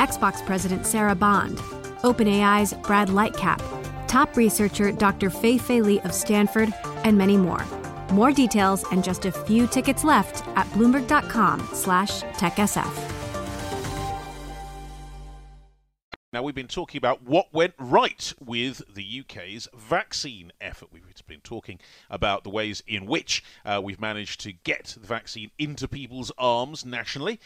Xbox 0.00 0.44
President 0.46 0.86
Sarah 0.86 1.14
Bond, 1.14 1.58
OpenAI's 2.02 2.72
Brad 2.72 3.08
Lightcap, 3.08 3.60
top 4.08 4.34
researcher 4.34 4.92
Dr. 4.92 5.28
Fei 5.28 5.58
Fei 5.58 5.82
Li 5.82 6.00
of 6.00 6.14
Stanford, 6.14 6.72
and 7.04 7.18
many 7.18 7.36
more. 7.36 7.62
More 8.10 8.32
details 8.32 8.82
and 8.92 9.04
just 9.04 9.26
a 9.26 9.32
few 9.32 9.66
tickets 9.66 10.02
left 10.02 10.42
at 10.56 10.66
bloomberg.com/techsf. 10.68 13.10
Now, 16.32 16.44
we've 16.44 16.54
been 16.54 16.66
talking 16.66 16.96
about 16.96 17.24
what 17.24 17.52
went 17.52 17.74
right 17.78 18.32
with 18.40 18.80
the 18.94 19.20
UK's 19.20 19.68
vaccine 19.76 20.50
effort. 20.62 20.88
We've 20.92 21.04
been 21.26 21.40
talking 21.40 21.78
about 22.08 22.44
the 22.44 22.50
ways 22.50 22.82
in 22.86 23.04
which 23.04 23.44
uh, 23.66 23.82
we've 23.82 24.00
managed 24.00 24.40
to 24.42 24.52
get 24.52 24.96
the 24.98 25.06
vaccine 25.06 25.50
into 25.58 25.88
people's 25.88 26.32
arms 26.38 26.86
nationally. 26.86 27.38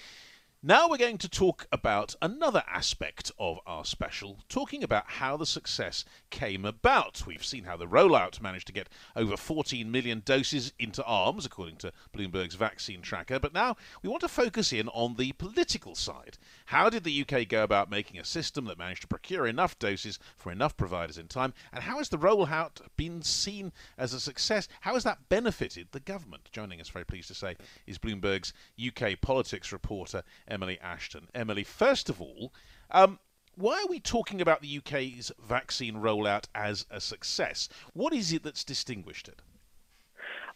Now 0.67 0.89
we're 0.89 0.97
going 0.97 1.19
to 1.19 1.29
talk 1.29 1.67
about 1.71 2.15
another 2.23 2.63
aspect 2.67 3.31
of 3.39 3.59
our 3.67 3.85
special, 3.85 4.39
talking 4.49 4.83
about 4.83 5.05
how 5.07 5.37
the 5.37 5.45
success 5.45 6.07
came 6.31 6.65
about. 6.65 7.27
We've 7.27 7.45
seen 7.45 7.65
how 7.65 7.77
the 7.77 7.87
rollout 7.87 8.41
managed 8.41 8.69
to 8.69 8.73
get 8.73 8.89
over 9.15 9.37
14 9.37 9.91
million 9.91 10.23
doses 10.25 10.73
into 10.79 11.05
arms, 11.05 11.45
according 11.45 11.77
to 11.77 11.93
Bloomberg's 12.17 12.55
vaccine 12.55 13.03
tracker, 13.03 13.39
but 13.39 13.53
now 13.53 13.77
we 14.03 14.09
want 14.09 14.23
to 14.23 14.29
focus 14.29 14.73
in 14.73 14.89
on 14.89 15.17
the 15.17 15.33
political 15.33 15.95
side. 15.95 16.39
How 16.65 16.89
did 16.89 17.05
the 17.05 17.27
UK 17.29 17.47
go 17.47 17.63
about 17.63 17.91
making 17.91 18.19
a 18.19 18.25
system 18.25 18.65
that 18.65 18.79
managed 18.79 19.03
to 19.03 19.07
procure 19.07 19.47
enough 19.47 19.79
doses 19.79 20.19
for 20.39 20.51
enough 20.51 20.79
providers 20.79 21.19
in 21.19 21.29
time, 21.29 21.53
and 21.75 21.83
how 21.83 21.99
has 21.99 22.09
the 22.09 22.17
rollout 22.17 22.81
been 22.97 23.21
seen 23.21 23.71
as 23.99 24.15
a 24.15 24.21
success? 24.21 24.67
How 24.81 24.95
has 24.95 25.05
that 25.05 25.29
benefited 25.29 25.89
the 25.93 26.01
government? 26.01 26.49
Joining 26.53 26.81
us, 26.81 26.89
very 26.89 27.05
pleased 27.05 27.29
to 27.29 27.35
say, 27.35 27.55
is 27.87 27.99
Bloomberg's 27.99 28.55
UK 28.83 29.21
politics 29.21 29.71
reporter. 29.71 30.23
Emily 30.55 30.79
Ashton. 30.81 31.27
Emily, 31.35 31.65
first 31.65 32.09
of 32.09 32.21
all, 32.21 32.53
um, 32.93 33.19
why 33.57 33.83
are 33.83 33.89
we 33.89 33.99
talking 33.99 34.41
about 34.41 34.63
the 34.63 34.79
UK's 34.79 35.33
vaccine 35.45 35.97
rollout 35.97 36.45
as 36.55 36.87
a 36.91 37.01
success? 37.01 37.69
What 37.93 38.13
is 38.13 38.33
it 38.33 38.45
that's 38.45 38.63
distinguished 38.63 39.27
it? 39.29 39.43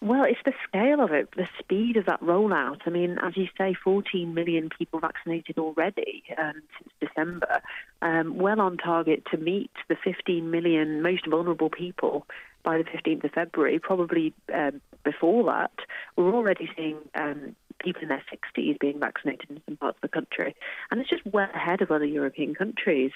Well, 0.00 0.23
it's 0.23 0.38
the 0.45 0.52
scale 0.69 1.00
of 1.00 1.11
it, 1.11 1.28
the 1.37 1.49
speed 1.59 1.97
of 1.97 2.07
that 2.07 2.21
rollout. 2.21 2.83
I 2.87 2.90
mean, 2.90 3.19
as 3.21 3.37
you 3.37 3.49
say, 3.59 3.75
14 3.75 4.33
million 4.33 4.69
people 4.78 5.00
vaccinated 5.00 5.59
already 5.59 6.23
um, 6.38 6.62
since 6.78 6.93
December, 7.00 7.61
um, 8.00 8.37
well 8.37 8.61
on 8.61 8.76
target 8.76 9.25
to 9.33 9.37
meet 9.37 9.73
the 9.88 9.97
15 9.97 10.49
million 10.49 11.02
most 11.02 11.26
vulnerable 11.26 11.71
people 11.71 12.28
by 12.62 12.78
the 12.78 12.85
15th 12.85 13.25
of 13.25 13.33
February. 13.33 13.81
Probably 13.81 14.33
um, 14.55 14.81
before 15.02 15.43
that, 15.47 15.73
we're 16.14 16.33
already 16.33 16.71
seeing 16.76 16.99
um, 17.17 17.57
people 17.79 18.03
in 18.03 18.09
their 18.09 18.23
60s 18.33 18.79
being 18.79 19.01
vaccinated 19.01 19.51
in 19.51 19.61
some 19.67 19.77
parts 19.77 19.99
of 19.99 20.03
the 20.03 20.09
country. 20.09 20.55
And 20.91 21.01
it's 21.01 21.11
just 21.11 21.25
well 21.27 21.49
ahead 21.55 21.83
of 21.83 21.91
other 21.91 22.05
European 22.05 22.55
countries. 22.55 23.13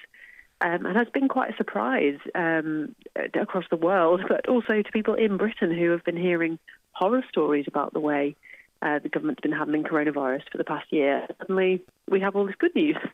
Um, 0.61 0.87
and 0.87 0.97
has 0.97 1.09
been 1.13 1.27
quite 1.27 1.53
a 1.53 1.57
surprise 1.57 2.19
um, 2.37 2.95
across 3.35 3.65
the 3.69 3.77
world, 3.77 4.21
but 4.29 4.49
also 4.49 4.81
to 4.81 4.93
people 4.93 5.15
in 5.15 5.37
Britain 5.37 5.77
who 5.77 5.91
have 5.91 6.05
been 6.05 6.17
hearing 6.17 6.59
horror 6.93 7.25
stories 7.29 7.65
about 7.67 7.93
the 7.93 8.01
way 8.01 8.37
uh, 8.83 8.99
the 8.99 9.09
government's 9.09 9.41
been 9.41 9.53
handling 9.53 9.85
coronavirus 9.85 10.43
for 10.51 10.59
the 10.59 10.65
past 10.65 10.87
year. 10.91 11.27
Suddenly, 11.39 11.83
we 12.09 12.21
have 12.21 12.37
all 12.37 12.47
this 12.47 12.57
good 12.59 12.75
news. 12.75 12.97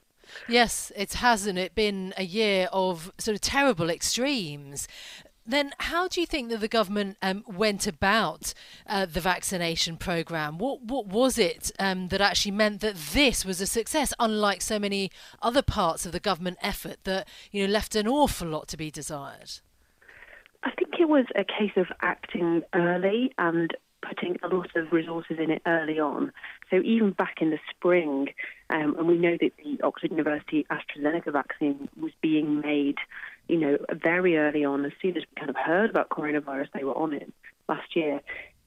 Yes, 0.47 0.93
it 0.95 1.14
hasn't 1.14 1.59
it 1.59 1.75
been 1.75 2.12
a 2.19 2.23
year 2.23 2.69
of 2.71 3.11
sort 3.17 3.35
of 3.35 3.40
terrible 3.40 3.88
extremes. 3.88 4.87
Then, 5.49 5.73
how 5.78 6.09
do 6.09 6.21
you 6.21 6.26
think 6.26 6.50
that 6.50 6.61
the 6.61 6.69
government 6.69 7.17
um, 7.23 7.43
went 7.47 7.87
about 7.87 8.52
uh, 8.87 9.07
the 9.07 9.23
vaccination 9.23 9.97
program? 9.97 10.59
What 10.59 10.83
what 10.83 11.07
was 11.07 11.38
it 11.38 11.73
um, 11.78 12.09
that 12.09 12.21
actually 12.21 12.52
meant 12.52 12.83
that 12.83 12.97
this 12.97 13.47
was 13.47 13.59
a 13.62 13.67
success, 13.67 14.12
unlike 14.21 14.61
so 14.61 14.78
many 14.78 15.11
other 15.40 15.62
parts 15.62 16.05
of 16.05 16.12
the 16.12 16.21
government 16.21 16.59
effort 16.61 16.99
that 17.05 17.26
you 17.50 17.67
know 17.67 17.73
left 17.73 17.97
an 17.97 18.07
awful 18.07 18.47
lot 18.47 18.69
to 18.69 18.76
be 18.76 18.90
desired? 18.90 19.61
I 20.64 20.71
think 20.73 20.97
it 21.00 21.09
was 21.09 21.25
a 21.35 21.45
case 21.45 21.73
of 21.76 21.87
acting 22.02 22.62
early 22.75 23.33
and 23.38 23.75
putting 24.07 24.37
a 24.43 24.49
lot 24.49 24.69
of 24.76 24.93
resources 24.93 25.38
in 25.43 25.50
it 25.50 25.62
early 25.67 25.99
on. 25.99 26.31
So 26.71 26.83
even 26.85 27.12
back 27.12 27.37
in 27.40 27.50
the 27.50 27.59
spring, 27.71 28.28
um, 28.71 28.97
and 28.99 29.09
we 29.09 29.17
know 29.17 29.37
that 29.40 29.52
the 29.64 29.83
Oxford 29.83 30.11
University 30.11 30.67
AstraZeneca 30.71 31.33
vaccine 31.33 31.88
was 31.99 32.12
being 32.21 32.61
made 32.61 32.97
you 33.49 33.57
know, 33.57 33.78
very 33.93 34.37
early 34.37 34.64
on, 34.64 34.85
as 34.85 34.93
soon 35.00 35.17
as 35.17 35.23
we 35.23 35.37
kind 35.37 35.50
of 35.50 35.57
heard 35.57 35.90
about 35.90 36.11
coronavirus, 36.11 36.69
they 36.75 36.85
were 36.85 36.97
on 36.97 37.12
it 37.14 37.33
last 37.69 37.97
year. 37.97 38.21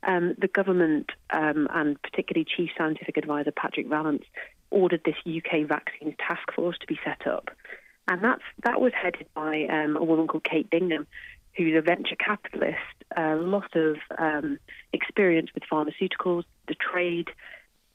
Um, 0.04 0.36
the 0.40 0.48
government 0.48 1.12
um, 1.30 1.68
and 1.72 2.02
particularly 2.02 2.46
Chief 2.46 2.72
Scientific 2.78 3.18
Advisor 3.18 3.52
Patrick 3.52 3.88
Vallance 3.88 4.24
ordered 4.72 5.02
this 5.06 5.16
UK 5.26 5.68
vaccines 5.68 6.16
task 6.18 6.52
force 6.56 6.78
to 6.80 6.88
be 6.88 7.00
set 7.06 7.28
up, 7.28 7.50
and 8.08 8.24
that's 8.24 8.42
that 8.64 8.82
was 8.82 8.94
headed 9.00 9.28
by 9.36 9.66
um, 9.66 9.96
a 9.96 10.04
woman 10.04 10.28
called 10.28 10.44
Kate 10.44 10.70
Bingham, 10.70 11.06
who's 11.56 11.78
a 11.78 11.82
venture 11.82 12.16
capitalist, 12.16 12.78
a 13.16 13.36
lot 13.36 13.76
of 13.76 13.98
um, 14.18 14.58
experience 14.92 15.50
with 15.54 15.64
pharmaceuticals, 15.72 16.46
the 16.68 16.76
trade 16.76 17.30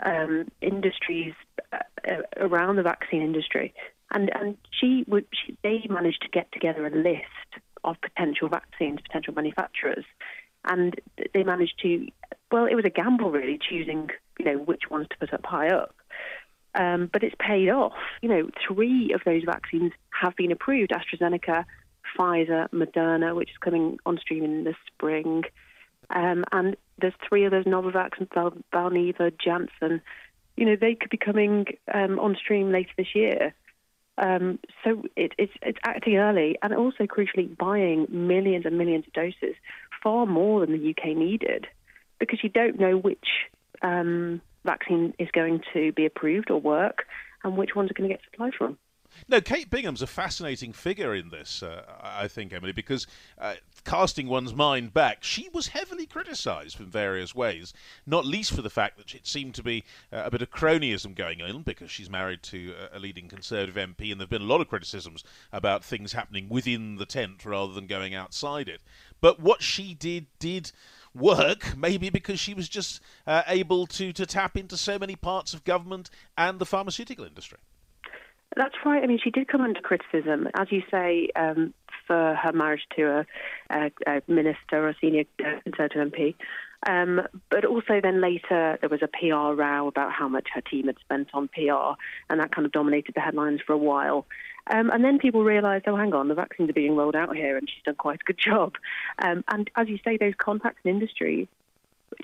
um, 0.04 0.46
industries 0.60 1.34
uh, 1.72 1.78
uh, 2.08 2.22
around 2.36 2.76
the 2.76 2.82
vaccine 2.82 3.22
industry, 3.22 3.74
and 4.10 4.30
and 4.34 4.56
she 4.70 5.04
would 5.06 5.26
she, 5.32 5.56
they 5.62 5.84
managed 5.88 6.22
to 6.22 6.28
get 6.28 6.50
together 6.52 6.86
a 6.86 6.90
list 6.90 7.62
of 7.84 7.96
potential 8.00 8.48
vaccines, 8.48 9.00
potential 9.00 9.34
manufacturers, 9.34 10.04
and 10.64 11.00
they 11.34 11.44
managed 11.44 11.78
to. 11.82 12.08
Well, 12.50 12.66
it 12.66 12.74
was 12.74 12.84
a 12.84 12.90
gamble 12.90 13.30
really, 13.30 13.58
choosing 13.58 14.10
you 14.38 14.44
know 14.44 14.58
which 14.58 14.90
ones 14.90 15.08
to 15.10 15.18
put 15.18 15.34
up 15.34 15.44
high 15.44 15.68
up. 15.68 15.94
Um, 16.74 17.08
but 17.10 17.22
it's 17.22 17.34
paid 17.38 17.70
off. 17.70 17.94
You 18.20 18.28
know, 18.28 18.50
three 18.66 19.12
of 19.14 19.22
those 19.24 19.44
vaccines 19.44 19.92
have 20.10 20.36
been 20.36 20.52
approved: 20.52 20.92
AstraZeneca, 20.92 21.64
Pfizer, 22.16 22.68
Moderna, 22.70 23.34
which 23.34 23.50
is 23.50 23.56
coming 23.58 23.98
on 24.04 24.18
stream 24.18 24.44
in 24.44 24.64
the 24.64 24.74
spring, 24.86 25.44
um, 26.10 26.44
and 26.52 26.76
there's 27.00 27.14
three 27.28 27.48
those 27.48 27.64
Novavax 27.64 28.18
and 28.18 28.30
Valneva, 28.30 29.32
Janssen. 29.38 30.00
You 30.56 30.64
know, 30.64 30.76
they 30.76 30.94
could 30.94 31.10
be 31.10 31.16
coming 31.16 31.66
um, 31.92 32.18
on 32.18 32.36
stream 32.36 32.70
later 32.70 32.90
this 32.96 33.14
year. 33.14 33.54
Um, 34.18 34.58
so 34.82 35.02
it, 35.14 35.32
it's, 35.38 35.52
it's 35.62 35.78
acting 35.84 36.16
early 36.16 36.56
and 36.62 36.74
also 36.74 37.04
crucially 37.04 37.56
buying 37.56 38.06
millions 38.08 38.64
and 38.64 38.78
millions 38.78 39.06
of 39.06 39.12
doses, 39.12 39.54
far 40.02 40.26
more 40.26 40.60
than 40.60 40.72
the 40.72 40.90
UK 40.90 41.16
needed, 41.16 41.66
because 42.18 42.42
you 42.42 42.48
don't 42.48 42.80
know 42.80 42.96
which 42.96 43.26
um, 43.82 44.40
vaccine 44.64 45.12
is 45.18 45.28
going 45.32 45.62
to 45.74 45.92
be 45.92 46.06
approved 46.06 46.50
or 46.50 46.60
work 46.60 47.04
and 47.44 47.56
which 47.56 47.74
ones 47.74 47.90
are 47.90 47.94
going 47.94 48.08
to 48.08 48.14
get 48.14 48.24
supplied 48.30 48.54
from. 48.54 48.78
No, 49.28 49.40
Kate 49.40 49.70
Bingham's 49.70 50.02
a 50.02 50.06
fascinating 50.06 50.72
figure 50.72 51.14
in 51.14 51.30
this, 51.30 51.62
uh, 51.62 51.82
I 52.02 52.28
think, 52.28 52.52
Emily, 52.52 52.72
because 52.72 53.06
uh, 53.38 53.54
casting 53.84 54.28
one's 54.28 54.54
mind 54.54 54.92
back, 54.92 55.22
she 55.22 55.48
was 55.52 55.68
heavily 55.68 56.06
criticised 56.06 56.80
in 56.80 56.86
various 56.86 57.34
ways, 57.34 57.72
not 58.06 58.24
least 58.24 58.52
for 58.52 58.62
the 58.62 58.70
fact 58.70 58.96
that 58.98 59.14
it 59.14 59.26
seemed 59.26 59.54
to 59.54 59.62
be 59.62 59.84
uh, 60.12 60.22
a 60.24 60.30
bit 60.30 60.42
of 60.42 60.50
cronyism 60.50 61.14
going 61.14 61.42
on 61.42 61.62
because 61.62 61.90
she's 61.90 62.10
married 62.10 62.42
to 62.44 62.74
a 62.92 62.98
leading 62.98 63.28
Conservative 63.28 63.74
MP, 63.74 64.10
and 64.10 64.20
there 64.20 64.24
have 64.24 64.30
been 64.30 64.42
a 64.42 64.44
lot 64.44 64.60
of 64.60 64.68
criticisms 64.68 65.24
about 65.52 65.84
things 65.84 66.12
happening 66.12 66.48
within 66.48 66.96
the 66.96 67.06
tent 67.06 67.44
rather 67.44 67.72
than 67.72 67.86
going 67.86 68.14
outside 68.14 68.68
it. 68.68 68.80
But 69.20 69.40
what 69.40 69.62
she 69.62 69.94
did 69.94 70.26
did 70.38 70.72
work, 71.14 71.76
maybe 71.76 72.10
because 72.10 72.38
she 72.38 72.54
was 72.54 72.68
just 72.68 73.00
uh, 73.26 73.42
able 73.46 73.86
to, 73.86 74.12
to 74.12 74.26
tap 74.26 74.56
into 74.56 74.76
so 74.76 74.98
many 74.98 75.16
parts 75.16 75.54
of 75.54 75.64
government 75.64 76.10
and 76.36 76.58
the 76.58 76.66
pharmaceutical 76.66 77.24
industry. 77.24 77.58
That's 78.56 78.74
right. 78.86 79.02
I 79.02 79.06
mean, 79.06 79.20
she 79.22 79.30
did 79.30 79.48
come 79.48 79.60
under 79.60 79.80
criticism, 79.80 80.48
as 80.54 80.68
you 80.72 80.82
say, 80.90 81.28
um, 81.36 81.74
for 82.06 82.34
her 82.34 82.52
marriage 82.52 82.86
to 82.96 83.02
a, 83.02 83.26
a, 83.70 83.90
a 84.06 84.22
minister 84.26 84.84
or 84.84 84.88
a 84.88 84.96
senior 85.00 85.24
Conservative 85.64 86.10
MP. 86.10 86.34
Um, 86.88 87.20
but 87.50 87.64
also, 87.64 88.00
then 88.02 88.20
later, 88.20 88.78
there 88.80 88.88
was 88.88 89.02
a 89.02 89.08
PR 89.08 89.60
row 89.60 89.88
about 89.88 90.12
how 90.12 90.28
much 90.28 90.48
her 90.54 90.60
team 90.60 90.86
had 90.86 90.98
spent 91.00 91.28
on 91.34 91.48
PR, 91.48 91.98
and 92.30 92.40
that 92.40 92.54
kind 92.54 92.64
of 92.64 92.72
dominated 92.72 93.14
the 93.14 93.20
headlines 93.20 93.60
for 93.66 93.72
a 93.72 93.78
while. 93.78 94.26
Um, 94.68 94.90
and 94.90 95.04
then 95.04 95.18
people 95.18 95.44
realised, 95.44 95.84
oh, 95.86 95.96
hang 95.96 96.14
on, 96.14 96.28
the 96.28 96.34
vaccines 96.34 96.70
are 96.70 96.74
being 96.74 96.96
rolled 96.96 97.16
out 97.16 97.36
here, 97.36 97.56
and 97.56 97.68
she's 97.68 97.82
done 97.84 97.96
quite 97.96 98.20
a 98.20 98.24
good 98.24 98.38
job. 98.38 98.74
Um, 99.18 99.44
and 99.48 99.70
as 99.76 99.88
you 99.88 99.98
say, 100.04 100.16
those 100.16 100.34
contacts 100.38 100.80
in 100.84 100.90
industry 100.90 101.48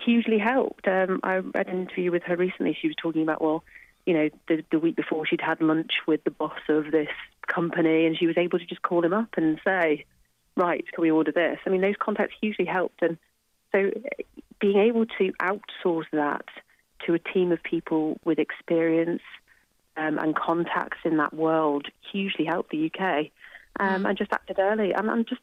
hugely 0.00 0.38
helped. 0.38 0.86
Um, 0.88 1.20
I 1.22 1.36
read 1.36 1.68
an 1.68 1.82
interview 1.82 2.10
with 2.10 2.22
her 2.24 2.36
recently. 2.36 2.76
She 2.80 2.88
was 2.88 2.96
talking 2.96 3.22
about, 3.22 3.42
well, 3.42 3.64
you 4.06 4.14
know, 4.14 4.28
the, 4.48 4.64
the 4.70 4.78
week 4.78 4.96
before 4.96 5.26
she'd 5.26 5.40
had 5.40 5.60
lunch 5.60 5.92
with 6.06 6.24
the 6.24 6.30
boss 6.30 6.58
of 6.68 6.90
this 6.90 7.08
company 7.46 8.06
and 8.06 8.16
she 8.18 8.26
was 8.26 8.36
able 8.36 8.58
to 8.58 8.66
just 8.66 8.82
call 8.82 9.04
him 9.04 9.12
up 9.12 9.34
and 9.36 9.60
say, 9.64 10.04
right, 10.56 10.84
can 10.92 11.02
we 11.02 11.10
order 11.10 11.32
this? 11.32 11.58
I 11.64 11.70
mean, 11.70 11.80
those 11.80 11.94
contacts 11.98 12.34
hugely 12.40 12.64
helped. 12.64 13.02
And 13.02 13.18
so 13.72 13.90
being 14.60 14.78
able 14.78 15.06
to 15.06 15.32
outsource 15.40 16.06
that 16.12 16.44
to 17.06 17.14
a 17.14 17.18
team 17.18 17.52
of 17.52 17.62
people 17.62 18.18
with 18.24 18.38
experience 18.38 19.22
um, 19.96 20.18
and 20.18 20.34
contacts 20.34 20.98
in 21.04 21.16
that 21.18 21.34
world 21.34 21.86
hugely 22.12 22.44
helped 22.44 22.70
the 22.70 22.90
UK. 22.90 23.30
Um, 23.80 24.04
mm. 24.04 24.08
And 24.08 24.18
just 24.18 24.32
acted 24.32 24.58
early. 24.58 24.92
And, 24.92 25.08
and 25.08 25.26
just 25.26 25.40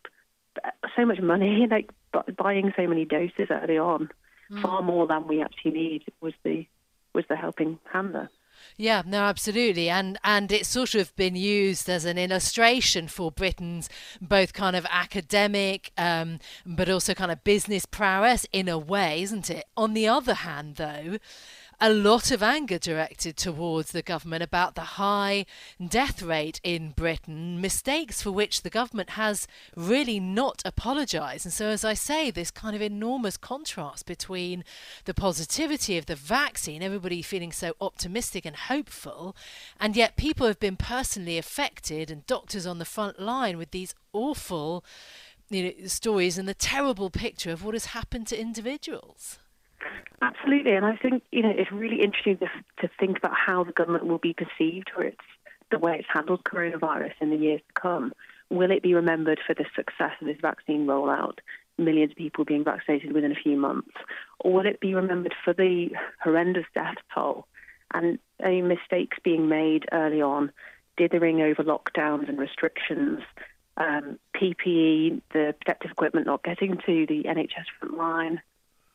so 0.96 1.06
much 1.06 1.20
money, 1.20 1.68
like 1.72 1.90
buying 2.38 2.74
so 2.76 2.88
many 2.88 3.06
doses 3.06 3.48
early 3.50 3.78
on, 3.78 4.10
mm. 4.52 4.62
far 4.62 4.82
more 4.82 5.08
than 5.08 5.28
we 5.28 5.42
actually 5.42 5.72
need 5.72 6.04
was 6.22 6.34
the 6.44 6.66
was 7.14 7.26
the 7.28 7.36
helping 7.36 7.80
hand 7.92 8.14
there. 8.14 8.30
Yeah, 8.78 9.02
no, 9.06 9.24
absolutely, 9.24 9.90
and 9.90 10.18
and 10.24 10.52
it's 10.52 10.70
sort 10.70 10.96
of 10.96 11.16
been 11.16 11.36
used 11.36 11.90
as 11.90 12.06
an 12.06 12.18
illustration 12.18 13.08
for 13.08 13.32
Britain's 13.32 13.90
both 14.22 14.54
kind 14.54 14.76
of 14.76 14.86
academic, 14.90 15.92
um, 15.98 16.40
but 16.66 16.90
also 16.90 17.14
kind 17.14 17.32
of 17.32 17.44
business 17.44 17.86
prowess 17.86 18.46
in 18.54 18.70
a 18.70 18.78
way, 18.78 19.22
isn't 19.22 19.50
it? 19.50 19.66
On 19.76 19.94
the 19.94 20.08
other 20.08 20.34
hand, 20.34 20.76
though, 20.76 21.18
a 21.82 21.90
lot 21.90 22.30
of 22.30 22.44
anger 22.44 22.78
directed 22.78 23.38
towards 23.38 23.92
the 23.92 24.02
government 24.02 24.44
about 24.44 24.76
the 24.76 24.82
high 24.82 25.46
death 25.86 26.22
rate 26.22 26.60
in 26.62 26.92
Britain, 26.92 27.62
mistakes 27.62 28.22
for 28.22 28.32
which 28.32 28.64
the 28.64 28.70
government 28.70 29.12
has 29.12 29.48
really 29.76 30.20
not 30.20 30.62
apologised. 30.66 31.46
And 31.46 31.54
so, 31.54 31.68
as 31.68 31.86
I 31.86 31.94
say, 31.94 32.32
this 32.32 32.52
kind 32.52 32.76
of 32.76 32.82
enormous 32.82 33.38
contrast 33.38 34.06
between 34.06 34.66
the 35.06 35.14
positivity 35.14 35.98
of 35.98 36.06
the 36.06 36.16
vaccine, 36.16 36.84
everybody 36.84 37.22
feeling 37.22 37.54
so 37.54 37.74
optimistic 37.80 38.46
and 38.46 38.56
hopeful, 38.56 39.36
and 39.80 39.96
yet 39.96 40.18
people 40.18 40.48
have 40.48 40.60
been 40.60 40.76
personally 40.76 41.38
affected 41.38 42.12
and 42.12 42.28
doctors 42.28 42.66
on 42.66 42.80
the 42.80 42.86
front 42.86 43.22
line 43.22 43.58
with 43.58 43.72
these 43.72 43.96
awful 44.12 44.84
you 45.50 45.64
know, 45.64 45.88
stories 45.88 46.38
and 46.38 46.48
the 46.48 46.54
terrible 46.54 47.10
picture 47.10 47.52
of 47.52 47.64
what 47.64 47.74
has 47.74 47.88
happened 47.88 48.28
to 48.28 48.40
individuals. 48.40 49.40
Absolutely, 50.22 50.74
and 50.74 50.86
I 50.86 50.96
think 50.96 51.24
you 51.32 51.42
know 51.42 51.54
it's 51.56 51.72
really 51.72 52.02
interesting 52.02 52.38
to, 52.38 52.48
to 52.82 52.94
think 53.00 53.18
about 53.18 53.34
how 53.34 53.64
the 53.64 53.72
government 53.72 54.06
will 54.06 54.18
be 54.18 54.34
perceived 54.34 54.92
for 54.94 55.04
its 55.04 55.22
the 55.72 55.80
way 55.80 55.98
it's 56.00 56.08
handled 56.12 56.44
coronavirus 56.44 57.14
in 57.22 57.30
the 57.30 57.38
years 57.38 57.62
to 57.68 57.82
come. 57.82 58.14
Will 58.50 58.72
it 58.72 58.82
be 58.82 58.96
remembered 58.96 59.40
for 59.46 59.54
the 59.54 59.66
success 59.76 60.14
of 60.20 60.28
this 60.28 60.38
vaccine 60.42 60.88
rollout, 60.88 61.38
millions 61.78 62.12
of 62.12 62.18
people 62.18 62.46
being 62.46 62.64
vaccinated 62.64 63.12
within 63.12 63.32
a 63.32 63.36
few 63.36 63.56
months, 63.56 63.92
or 64.40 64.54
will 64.54 64.66
it 64.66 64.80
be 64.80 64.96
remembered 64.96 65.36
for 65.44 65.54
the 65.54 65.90
horrendous 66.24 66.66
death 66.74 66.98
toll 67.14 67.46
and 67.94 68.20
any 68.44 68.62
mistakes 68.62 69.18
being 69.24 69.48
made 69.48 69.86
early 69.92 70.22
on, 70.22 70.52
dithering 70.98 71.42
over 71.42 71.64
lockdowns 71.64 72.28
and 72.28 72.38
restrictions, 72.38 73.20
um, 73.78 74.20
PPE, 74.36 75.22
the 75.34 75.56
protective 75.60 75.92
equipment 75.92 76.28
not 76.28 76.44
getting 76.44 76.78
to 76.78 77.06
the 77.08 77.24
NHS 77.24 77.66
front 77.80 77.98
line? 77.98 78.42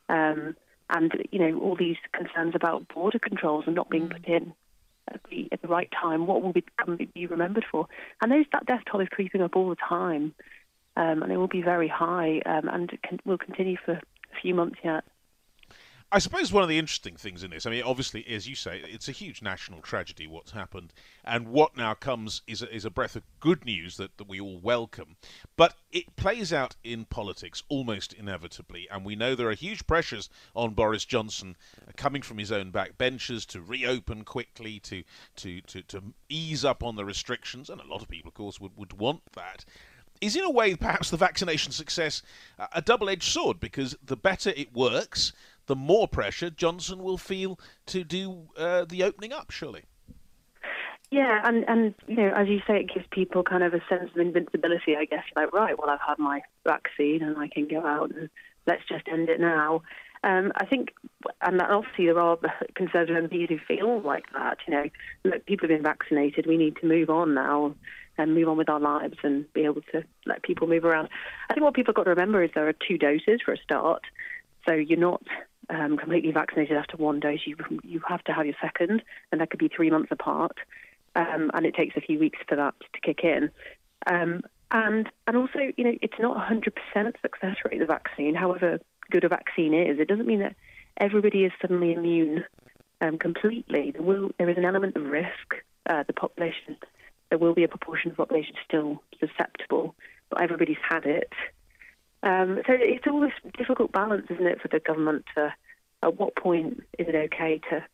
Um, 0.07 0.55
and 0.89 1.11
you 1.31 1.39
know 1.39 1.59
all 1.59 1.75
these 1.75 1.97
concerns 2.11 2.53
about 2.55 2.87
border 2.87 3.19
controls 3.19 3.63
and 3.67 3.75
not 3.75 3.89
being 3.89 4.07
mm. 4.07 4.11
put 4.11 4.25
in 4.25 4.53
at 5.07 5.21
the, 5.29 5.47
at 5.51 5.61
the 5.61 5.67
right 5.67 5.89
time. 5.91 6.27
What 6.27 6.41
will 6.41 6.53
be, 6.53 6.63
be 7.13 7.27
remembered 7.27 7.65
for? 7.69 7.87
And 8.21 8.31
those, 8.31 8.45
that 8.51 8.65
death 8.65 8.83
toll 8.89 9.01
is 9.01 9.09
creeping 9.09 9.41
up 9.41 9.55
all 9.55 9.69
the 9.69 9.75
time, 9.75 10.33
um, 10.97 11.23
and 11.23 11.31
it 11.31 11.37
will 11.37 11.47
be 11.47 11.61
very 11.61 11.87
high, 11.87 12.41
um, 12.45 12.67
and 12.69 12.91
it 12.91 13.01
can, 13.03 13.19
will 13.25 13.37
continue 13.37 13.77
for 13.83 13.93
a 13.93 14.41
few 14.41 14.55
months 14.55 14.77
yet. 14.83 15.03
I 16.11 16.19
suppose 16.19 16.53
one 16.53 16.61
of 16.61 16.69
the 16.69 16.77
interesting 16.77 17.15
things 17.15 17.43
in 17.43 17.49
this, 17.49 17.65
I 17.65 17.71
mean, 17.71 17.83
obviously, 17.83 18.25
as 18.27 18.47
you 18.47 18.55
say, 18.55 18.81
it's 18.85 19.09
a 19.09 19.11
huge 19.11 19.41
national 19.41 19.81
tragedy 19.81 20.27
what's 20.27 20.51
happened, 20.51 20.93
and 21.23 21.47
what 21.47 21.75
now 21.75 21.95
comes 21.95 22.43
is 22.47 22.61
a, 22.61 22.73
is 22.73 22.85
a 22.85 22.91
breath 22.91 23.15
of 23.15 23.23
good 23.39 23.65
news 23.65 23.97
that, 23.97 24.15
that 24.17 24.29
we 24.29 24.39
all 24.39 24.59
welcome. 24.59 25.15
But 25.57 25.73
it 25.91 26.15
plays 26.15 26.53
out 26.53 26.75
in 26.83 27.05
politics 27.05 27.63
almost 27.69 28.13
inevitably, 28.13 28.87
and 28.91 29.03
we 29.03 29.15
know 29.15 29.33
there 29.33 29.49
are 29.49 29.55
huge 29.55 29.87
pressures 29.87 30.29
on 30.55 30.75
Boris 30.75 31.05
Johnson 31.05 31.57
uh, 31.85 31.91
coming 31.97 32.21
from 32.21 32.37
his 32.37 32.51
own 32.51 32.71
backbenchers 32.71 33.45
to 33.47 33.59
reopen 33.59 34.23
quickly, 34.23 34.79
to, 34.81 35.03
to, 35.37 35.61
to, 35.61 35.81
to 35.81 36.13
ease 36.29 36.63
up 36.63 36.83
on 36.83 36.95
the 36.95 37.03
restrictions, 37.05 37.69
and 37.69 37.81
a 37.81 37.87
lot 37.87 38.03
of 38.03 38.07
people, 38.07 38.29
of 38.29 38.35
course, 38.35 38.61
would, 38.61 38.77
would 38.77 38.93
want 38.93 39.21
that 39.33 39.65
is 40.21 40.35
in 40.35 40.43
a 40.43 40.49
way 40.49 40.75
perhaps 40.75 41.09
the 41.09 41.17
vaccination 41.17 41.73
success 41.73 42.21
a 42.71 42.81
double 42.81 43.09
edged 43.09 43.29
sword 43.29 43.59
because 43.59 43.97
the 44.01 44.15
better 44.15 44.51
it 44.55 44.73
works, 44.73 45.33
the 45.67 45.75
more 45.75 46.07
pressure 46.07 46.49
Johnson 46.49 47.03
will 47.03 47.17
feel 47.17 47.59
to 47.87 48.03
do 48.03 48.49
uh, 48.57 48.85
the 48.85 49.03
opening 49.03 49.33
up, 49.33 49.51
surely. 49.51 49.83
Yeah, 51.11 51.41
and 51.43 51.63
and 51.67 51.93
you 52.07 52.15
know, 52.15 52.31
as 52.35 52.47
you 52.47 52.59
say, 52.67 52.79
it 52.79 52.93
gives 52.93 53.05
people 53.11 53.43
kind 53.43 53.63
of 53.63 53.73
a 53.73 53.81
sense 53.87 54.09
of 54.13 54.17
invincibility. 54.17 54.95
I 54.97 55.05
guess, 55.05 55.23
like, 55.35 55.53
right, 55.53 55.77
well, 55.77 55.89
I've 55.89 55.99
had 56.05 56.17
my 56.17 56.41
vaccine 56.65 57.21
and 57.21 57.37
I 57.37 57.47
can 57.47 57.67
go 57.67 57.85
out 57.85 58.11
and 58.11 58.29
let's 58.65 58.83
just 58.89 59.07
end 59.07 59.29
it 59.29 59.39
now. 59.39 59.81
Um, 60.23 60.51
I 60.55 60.65
think, 60.65 60.89
and 61.41 61.61
obviously 61.61 62.05
there 62.05 62.19
are 62.19 62.37
conservative 62.75 63.29
MPs 63.29 63.49
who 63.49 63.59
feel 63.59 64.01
like 64.01 64.25
that. 64.33 64.57
You 64.67 64.73
know, 64.73 64.89
look, 65.23 65.45
people 65.45 65.69
have 65.69 65.77
been 65.77 65.83
vaccinated. 65.83 66.47
We 66.47 66.57
need 66.57 66.77
to 66.77 66.87
move 66.87 67.11
on 67.11 67.35
now 67.35 67.75
and 68.17 68.33
move 68.33 68.49
on 68.49 68.57
with 68.57 68.69
our 68.69 68.79
lives 68.79 69.17
and 69.23 69.51
be 69.53 69.65
able 69.65 69.81
to 69.91 70.03
let 70.25 70.41
people 70.41 70.67
move 70.67 70.85
around. 70.85 71.09
I 71.49 71.53
think 71.53 71.63
what 71.63 71.75
people 71.75 71.91
have 71.91 71.97
got 71.97 72.03
to 72.05 72.09
remember 72.11 72.43
is 72.43 72.49
there 72.55 72.67
are 72.67 72.73
two 72.73 72.97
doses 72.97 73.41
for 73.43 73.53
a 73.53 73.57
start. 73.57 74.01
So 74.67 74.73
you're 74.73 74.97
not 74.97 75.21
um, 75.69 75.97
completely 75.97 76.31
vaccinated 76.31 76.77
after 76.77 76.97
one 76.97 77.19
dose, 77.19 77.39
you 77.45 77.55
you 77.83 78.01
have 78.07 78.23
to 78.25 78.33
have 78.33 78.45
your 78.45 78.55
second, 78.61 79.01
and 79.31 79.41
that 79.41 79.49
could 79.49 79.59
be 79.59 79.67
three 79.67 79.89
months 79.89 80.11
apart, 80.11 80.57
um, 81.15 81.51
and 81.53 81.65
it 81.65 81.75
takes 81.75 81.95
a 81.95 82.01
few 82.01 82.19
weeks 82.19 82.39
for 82.47 82.55
that 82.55 82.73
to 82.93 83.01
kick 83.01 83.23
in. 83.23 83.49
Um, 84.07 84.41
and 84.71 85.09
and 85.27 85.37
also, 85.37 85.71
you 85.77 85.83
know, 85.83 85.97
it's 86.01 86.19
not 86.19 86.37
100% 86.37 87.21
success 87.21 87.57
rate 87.65 87.79
the 87.79 87.85
vaccine. 87.85 88.35
However 88.35 88.79
good 89.11 89.23
a 89.23 89.29
vaccine 89.29 89.73
is, 89.73 89.99
it 89.99 90.07
doesn't 90.07 90.27
mean 90.27 90.39
that 90.39 90.55
everybody 90.97 91.43
is 91.43 91.51
suddenly 91.61 91.93
immune 91.93 92.43
um, 93.01 93.17
completely. 93.17 93.91
There 93.91 94.01
will 94.01 94.31
there 94.37 94.49
is 94.49 94.57
an 94.57 94.65
element 94.65 94.95
of 94.95 95.05
risk. 95.05 95.55
Uh, 95.87 96.03
the 96.07 96.13
population 96.13 96.77
there 97.29 97.37
will 97.37 97.53
be 97.53 97.63
a 97.63 97.67
proportion 97.67 98.11
of 98.11 98.17
population 98.17 98.53
still 98.67 99.01
susceptible, 99.19 99.95
but 100.29 100.41
everybody's 100.41 100.77
had 100.87 101.05
it. 101.05 101.31
Um, 102.25 102.59
so 102.65 102.73
it's 102.73 103.05
all 103.07 103.21
this 103.21 103.53
difficult 103.55 103.91
balance, 103.91 104.25
isn't 104.31 104.47
it, 104.47 104.59
for 104.59 104.67
the 104.67 104.79
government 104.79 105.25
to, 105.35 105.53
at 106.01 106.19
what 106.19 106.35
point 106.35 106.83
is 106.97 107.07
it 107.07 107.15
okay 107.15 107.61
to 107.69 107.85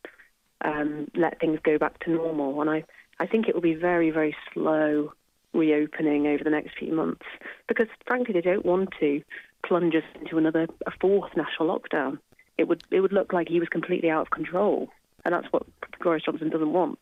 um, 0.62 1.10
let 1.14 1.38
things 1.38 1.60
go 1.62 1.76
back 1.78 1.98
to 2.00 2.10
normal? 2.10 2.60
And 2.62 2.70
I, 2.70 2.84
I 3.20 3.26
think 3.26 3.46
it 3.46 3.54
will 3.54 3.62
be 3.62 3.74
very, 3.74 4.10
very 4.10 4.34
slow 4.52 5.12
reopening 5.52 6.26
over 6.26 6.42
the 6.42 6.50
next 6.50 6.78
few 6.78 6.94
months 6.94 7.26
because, 7.68 7.88
frankly, 8.06 8.32
they 8.32 8.40
don't 8.40 8.64
want 8.64 8.88
to 9.00 9.22
plunge 9.66 9.94
us 9.94 10.02
into 10.18 10.38
another, 10.38 10.66
a 10.86 10.90
fourth 10.98 11.36
national 11.36 11.68
lockdown. 11.68 12.18
It 12.56 12.68
would, 12.68 12.82
it 12.90 13.00
would 13.00 13.12
look 13.12 13.34
like 13.34 13.48
he 13.48 13.60
was 13.60 13.68
completely 13.68 14.08
out 14.08 14.22
of 14.22 14.30
control, 14.30 14.88
and 15.26 15.34
that's 15.34 15.52
what 15.52 15.64
Boris 16.00 16.24
Johnson 16.24 16.48
doesn't 16.48 16.72
want. 16.72 16.98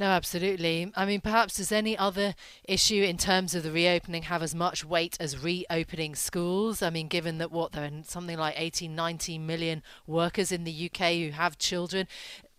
No, 0.00 0.06
absolutely. 0.06 0.90
I 0.96 1.04
mean, 1.04 1.20
perhaps 1.20 1.58
does 1.58 1.70
any 1.70 1.94
other 1.94 2.34
issue 2.64 3.02
in 3.02 3.18
terms 3.18 3.54
of 3.54 3.62
the 3.62 3.70
reopening 3.70 4.22
have 4.22 4.42
as 4.42 4.54
much 4.54 4.82
weight 4.82 5.18
as 5.20 5.36
reopening 5.36 6.14
schools? 6.14 6.80
I 6.80 6.88
mean, 6.88 7.06
given 7.06 7.36
that 7.36 7.52
what 7.52 7.72
there 7.72 7.84
are 7.84 8.02
something 8.04 8.38
like 8.38 8.54
18, 8.56 8.94
19 8.94 9.46
million 9.46 9.82
workers 10.06 10.52
in 10.52 10.64
the 10.64 10.90
UK 10.90 11.12
who 11.16 11.30
have 11.32 11.58
children, 11.58 12.08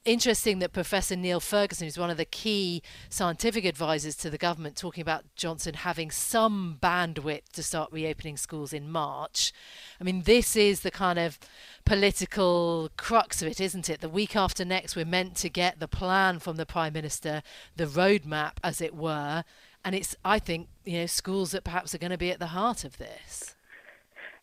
interesting 0.05 0.59
that 0.59 0.73
Professor 0.73 1.15
Neil 1.15 1.39
Ferguson, 1.39 1.85
who's 1.85 1.97
one 1.97 2.09
of 2.09 2.17
the 2.17 2.25
key 2.25 2.81
scientific 3.09 3.65
advisors 3.65 4.15
to 4.17 4.29
the 4.29 4.37
government, 4.37 4.75
talking 4.75 5.01
about 5.01 5.23
Johnson 5.35 5.75
having 5.75 6.11
some 6.11 6.77
bandwidth 6.81 7.49
to 7.53 7.63
start 7.63 7.91
reopening 7.91 8.37
schools 8.37 8.73
in 8.73 8.91
March. 8.91 9.53
I 9.99 10.03
mean, 10.03 10.23
this 10.23 10.55
is 10.55 10.81
the 10.81 10.91
kind 10.91 11.19
of 11.19 11.37
political 11.85 12.89
crux 12.97 13.41
of 13.41 13.47
it, 13.47 13.61
isn't 13.61 13.89
it? 13.89 14.01
The 14.01 14.09
week 14.09 14.35
after 14.35 14.65
next, 14.65 14.95
we're 14.95 15.05
meant 15.05 15.35
to 15.37 15.49
get 15.49 15.79
the 15.79 15.87
plan 15.87 16.39
from 16.39 16.57
the 16.57 16.65
Prime 16.65 16.93
Minister, 16.93 17.43
the 17.75 17.85
roadmap, 17.85 18.53
as 18.63 18.81
it 18.81 18.95
were. 18.95 19.43
And 19.83 19.95
it's, 19.95 20.15
I 20.23 20.39
think, 20.39 20.67
you 20.85 20.99
know, 20.99 21.05
schools 21.05 21.51
that 21.51 21.63
perhaps 21.63 21.93
are 21.95 21.99
going 21.99 22.11
to 22.11 22.17
be 22.17 22.31
at 22.31 22.39
the 22.39 22.47
heart 22.47 22.83
of 22.83 22.97
this. 22.97 23.55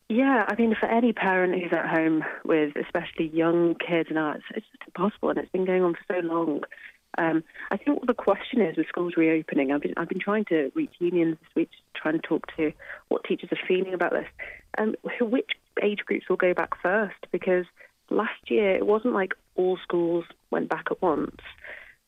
Yeah, 0.08 0.46
I 0.48 0.54
mean, 0.54 0.74
for 0.78 0.86
any 0.86 1.12
parent 1.12 1.54
who's 1.54 1.72
at 1.72 1.86
home 1.86 2.24
with 2.44 2.74
especially 2.76 3.28
young 3.28 3.74
kids 3.74 4.08
now, 4.10 4.32
it's, 4.32 4.44
it's 4.54 4.66
just 4.72 4.82
impossible, 4.86 5.28
and 5.28 5.38
it's 5.38 5.52
been 5.52 5.66
going 5.66 5.82
on 5.82 5.94
for 5.94 6.14
so 6.14 6.26
long. 6.26 6.62
Um, 7.18 7.44
I 7.70 7.76
think 7.76 7.98
what 7.98 8.06
the 8.06 8.14
question 8.14 8.62
is 8.62 8.76
with 8.76 8.88
schools 8.88 9.14
reopening, 9.18 9.70
I've 9.70 9.82
been, 9.82 9.94
I've 9.98 10.08
been 10.08 10.20
trying 10.20 10.46
to 10.46 10.70
reach 10.74 10.92
unions 10.98 11.36
this 11.40 11.54
week, 11.54 11.70
trying 11.94 12.14
to 12.14 12.26
talk 12.26 12.46
to 12.56 12.72
what 13.08 13.24
teachers 13.24 13.50
are 13.52 13.66
feeling 13.66 13.92
about 13.92 14.12
this. 14.12 14.26
Um, 14.78 14.94
which 15.20 15.50
age 15.82 16.00
groups 16.06 16.26
will 16.28 16.36
go 16.36 16.54
back 16.54 16.80
first? 16.80 17.26
Because 17.30 17.66
last 18.08 18.50
year 18.50 18.76
it 18.76 18.86
wasn't 18.86 19.14
like 19.14 19.34
all 19.56 19.78
schools 19.82 20.24
went 20.50 20.70
back 20.70 20.86
at 20.90 21.02
once. 21.02 21.40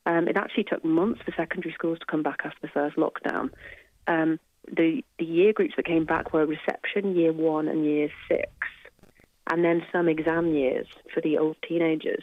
Um, 0.06 0.26
it 0.26 0.38
actually 0.38 0.64
took 0.64 0.84
months 0.84 1.20
for 1.22 1.34
secondary 1.36 1.74
schools 1.74 1.98
to 1.98 2.06
come 2.06 2.22
back 2.22 2.40
after 2.44 2.58
the 2.62 2.68
first 2.68 2.96
lockdown. 2.96 3.50
Um, 4.06 4.40
the, 4.74 5.02
the 5.18 5.24
year 5.24 5.52
groups 5.52 5.74
that 5.76 5.86
came 5.86 6.04
back 6.04 6.32
were 6.32 6.46
reception, 6.46 7.16
year 7.16 7.32
one, 7.32 7.68
and 7.68 7.84
year 7.84 8.08
six, 8.28 8.50
and 9.50 9.64
then 9.64 9.82
some 9.92 10.08
exam 10.08 10.54
years 10.54 10.86
for 11.12 11.20
the 11.20 11.38
old 11.38 11.56
teenagers. 11.66 12.22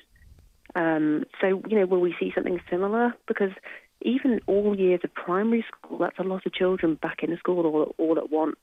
Um, 0.75 1.25
so, 1.41 1.61
you 1.67 1.79
know, 1.79 1.85
will 1.85 1.99
we 2.01 2.15
see 2.19 2.31
something 2.33 2.59
similar? 2.69 3.13
Because 3.27 3.51
even 4.01 4.39
all 4.47 4.77
years 4.77 5.01
of 5.03 5.13
primary 5.13 5.65
school, 5.67 5.97
that's 5.97 6.19
a 6.19 6.23
lot 6.23 6.45
of 6.45 6.53
children 6.53 6.95
back 6.95 7.23
in 7.23 7.35
school 7.37 7.65
all, 7.65 7.95
all 7.97 8.17
at 8.17 8.29
once. 8.29 8.55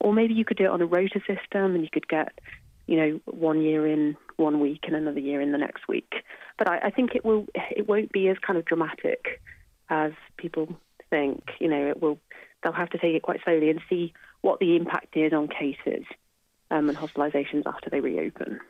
Or 0.00 0.12
maybe 0.12 0.34
you 0.34 0.44
could 0.44 0.56
do 0.56 0.64
it 0.64 0.70
on 0.70 0.82
a 0.82 0.86
rota 0.86 1.20
system 1.20 1.74
and 1.74 1.82
you 1.82 1.88
could 1.92 2.08
get, 2.08 2.38
you 2.86 2.96
know, 2.96 3.20
one 3.26 3.62
year 3.62 3.86
in 3.86 4.16
one 4.36 4.60
week 4.60 4.80
and 4.84 4.94
another 4.94 5.20
year 5.20 5.40
in 5.40 5.52
the 5.52 5.58
next 5.58 5.88
week. 5.88 6.12
But 6.56 6.68
I, 6.68 6.78
I 6.84 6.90
think 6.90 7.14
it 7.14 7.24
will 7.24 7.46
it 7.54 7.88
won't 7.88 8.12
be 8.12 8.28
as 8.28 8.36
kind 8.38 8.58
of 8.58 8.64
dramatic 8.64 9.40
as 9.90 10.12
people 10.36 10.76
think. 11.10 11.42
You 11.60 11.68
know, 11.68 11.88
it 11.88 12.00
will 12.00 12.18
they'll 12.62 12.72
have 12.72 12.90
to 12.90 12.98
take 12.98 13.14
it 13.14 13.22
quite 13.22 13.40
slowly 13.44 13.70
and 13.70 13.80
see 13.88 14.12
what 14.40 14.60
the 14.60 14.76
impact 14.76 15.16
is 15.16 15.32
on 15.32 15.48
cases 15.48 16.04
um, 16.70 16.88
and 16.88 16.98
hospitalisations 16.98 17.66
after 17.66 17.90
they 17.90 18.00
reopen. 18.00 18.60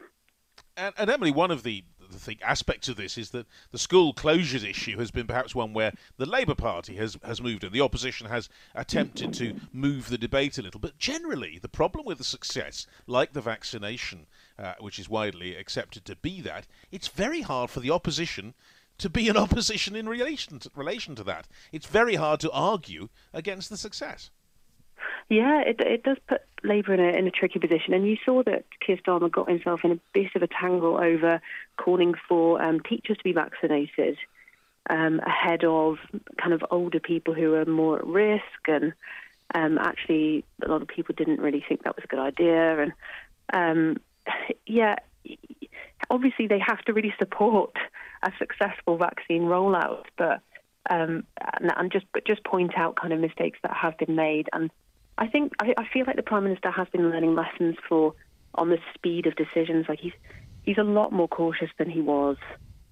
And, 0.76 0.94
and, 0.96 1.10
Emily, 1.10 1.32
one 1.32 1.50
of 1.50 1.64
the, 1.64 1.84
the 2.26 2.38
aspects 2.42 2.88
of 2.88 2.96
this 2.96 3.18
is 3.18 3.30
that 3.30 3.46
the 3.72 3.78
school 3.78 4.14
closures 4.14 4.64
issue 4.64 4.96
has 4.98 5.10
been 5.10 5.26
perhaps 5.26 5.54
one 5.54 5.72
where 5.72 5.92
the 6.18 6.26
Labour 6.26 6.54
Party 6.54 6.94
has, 6.96 7.18
has 7.24 7.42
moved 7.42 7.64
and 7.64 7.72
the 7.72 7.80
opposition 7.80 8.28
has 8.28 8.48
attempted 8.76 9.32
to 9.34 9.56
move 9.72 10.08
the 10.08 10.18
debate 10.18 10.56
a 10.56 10.62
little. 10.62 10.80
But 10.80 10.98
generally, 10.98 11.58
the 11.60 11.68
problem 11.68 12.06
with 12.06 12.18
the 12.18 12.24
success, 12.24 12.86
like 13.08 13.32
the 13.32 13.40
vaccination, 13.40 14.26
uh, 14.56 14.74
which 14.78 15.00
is 15.00 15.08
widely 15.08 15.56
accepted 15.56 16.04
to 16.04 16.16
be 16.16 16.40
that, 16.42 16.66
it's 16.92 17.08
very 17.08 17.40
hard 17.40 17.70
for 17.70 17.80
the 17.80 17.90
opposition 17.90 18.54
to 18.98 19.08
be 19.08 19.28
an 19.28 19.36
opposition 19.44 19.96
in 19.96 20.08
relation 20.08 20.58
to, 20.60 20.70
relation 20.74 21.14
to 21.16 21.24
that. 21.24 21.46
It's 21.72 21.86
very 21.86 22.16
hard 22.16 22.40
to 22.40 22.50
argue 22.50 23.08
against 23.32 23.70
the 23.70 23.76
success. 23.76 24.30
Yeah, 25.28 25.60
it, 25.60 25.80
it 25.80 26.02
does 26.02 26.16
put 26.26 26.42
Labour 26.64 26.94
in 26.94 27.00
a, 27.00 27.18
in 27.18 27.26
a 27.26 27.30
tricky 27.30 27.58
position. 27.58 27.92
And 27.94 28.06
you 28.06 28.16
saw 28.24 28.42
that 28.44 28.64
Keir 28.84 28.96
Starmer 28.96 29.30
got 29.30 29.48
himself 29.48 29.84
in 29.84 29.92
a 29.92 30.00
bit 30.12 30.34
of 30.34 30.42
a 30.42 30.46
tangle 30.48 30.96
over 30.96 31.40
calling 31.76 32.14
for 32.28 32.62
um, 32.62 32.80
teachers 32.80 33.18
to 33.18 33.24
be 33.24 33.32
vaccinated 33.32 34.18
um, 34.88 35.20
ahead 35.20 35.64
of 35.64 35.98
kind 36.40 36.54
of 36.54 36.64
older 36.70 37.00
people 37.00 37.34
who 37.34 37.54
are 37.54 37.66
more 37.66 37.98
at 37.98 38.06
risk. 38.06 38.42
And 38.66 38.94
um, 39.54 39.78
actually, 39.78 40.44
a 40.64 40.68
lot 40.68 40.82
of 40.82 40.88
people 40.88 41.14
didn't 41.16 41.40
really 41.40 41.64
think 41.66 41.84
that 41.84 41.96
was 41.96 42.04
a 42.04 42.08
good 42.08 42.20
idea. 42.20 42.82
And 42.82 42.92
um, 43.52 43.96
yeah, 44.66 44.96
obviously, 46.10 46.46
they 46.46 46.58
have 46.58 46.80
to 46.82 46.92
really 46.92 47.14
support 47.18 47.76
a 48.22 48.32
successful 48.38 48.96
vaccine 48.96 49.42
rollout, 49.42 50.04
but 50.16 50.40
um, 50.90 51.24
and, 51.60 51.72
and, 51.76 51.92
just 51.92 52.06
but 52.12 52.24
just 52.26 52.44
point 52.44 52.72
out 52.76 52.96
kind 52.96 53.12
of 53.12 53.20
mistakes 53.20 53.58
that 53.62 53.72
have 53.72 53.98
been 53.98 54.16
made. 54.16 54.48
And 54.52 54.70
I 55.18 55.26
think 55.26 55.52
I, 55.60 55.74
I, 55.76 55.86
feel 55.92 56.04
like 56.06 56.16
the 56.16 56.22
prime 56.22 56.44
minister 56.44 56.70
has 56.70 56.88
been 56.88 57.10
learning 57.10 57.34
lessons 57.34 57.76
for 57.88 58.14
on 58.54 58.70
the 58.70 58.78
speed 58.94 59.26
of 59.26 59.36
decisions. 59.36 59.86
Like 59.88 60.00
he's 60.00 60.14
he's 60.62 60.78
a 60.78 60.84
lot 60.84 61.12
more 61.12 61.28
cautious 61.28 61.70
than 61.78 61.90
he 61.90 62.00
was 62.00 62.36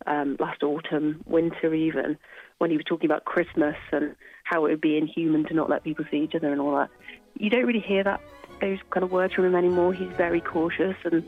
um, 0.07 0.37
last 0.39 0.63
autumn, 0.63 1.23
winter 1.27 1.75
even, 1.75 2.19
when 2.59 2.71
he 2.71 2.77
was 2.77 2.85
talking 2.85 3.09
about 3.09 3.25
Christmas 3.25 3.77
and 3.93 4.15
how 4.45 4.67
it 4.67 4.71
would 4.71 4.81
be 4.81 4.97
inhuman 4.97 5.45
to 5.47 5.55
not 5.55 5.71
let 5.71 5.83
people 5.83 6.05
see 6.11 6.19
each 6.19 6.35
other 6.35 6.53
and 6.53 6.61
all 6.61 6.77
that. 6.77 6.91
You 7.39 7.51
don't 7.51 7.67
really 7.67 7.81
hear 7.81 8.05
that 8.05 8.21
those 8.61 8.79
kind 8.91 9.05
of 9.05 9.11
words 9.11 9.35
from 9.35 9.45
him 9.45 9.55
anymore. 9.55 9.93
He's 9.93 10.09
very 10.17 10.41
cautious 10.41 10.97
and 11.05 11.25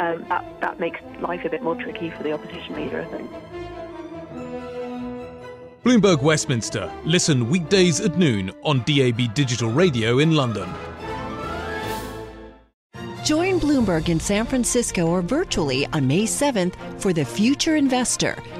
um, 0.00 0.24
that, 0.28 0.60
that 0.60 0.80
makes 0.80 0.98
life 1.20 1.44
a 1.44 1.50
bit 1.50 1.62
more 1.62 1.74
tricky 1.74 2.10
for 2.10 2.22
the 2.22 2.32
opposition 2.32 2.74
leader, 2.74 3.02
I 3.02 3.04
think. 3.04 3.30
Bloomberg 5.84 6.22
Westminster. 6.22 6.90
Listen 7.04 7.48
weekdays 7.48 8.00
at 8.00 8.18
noon 8.18 8.50
on 8.64 8.78
DAB 8.84 9.34
Digital 9.34 9.70
Radio 9.70 10.18
in 10.18 10.34
London. 10.34 10.68
Join 13.24 13.60
Bloomberg 13.60 14.08
in 14.08 14.18
San 14.18 14.46
Francisco 14.46 15.06
or 15.06 15.22
virtually 15.22 15.86
on 15.86 16.06
May 16.06 16.24
7th 16.24 16.74
for 17.00 17.12
the 17.12 17.24
Future 17.24 17.76
Investor 17.76 18.36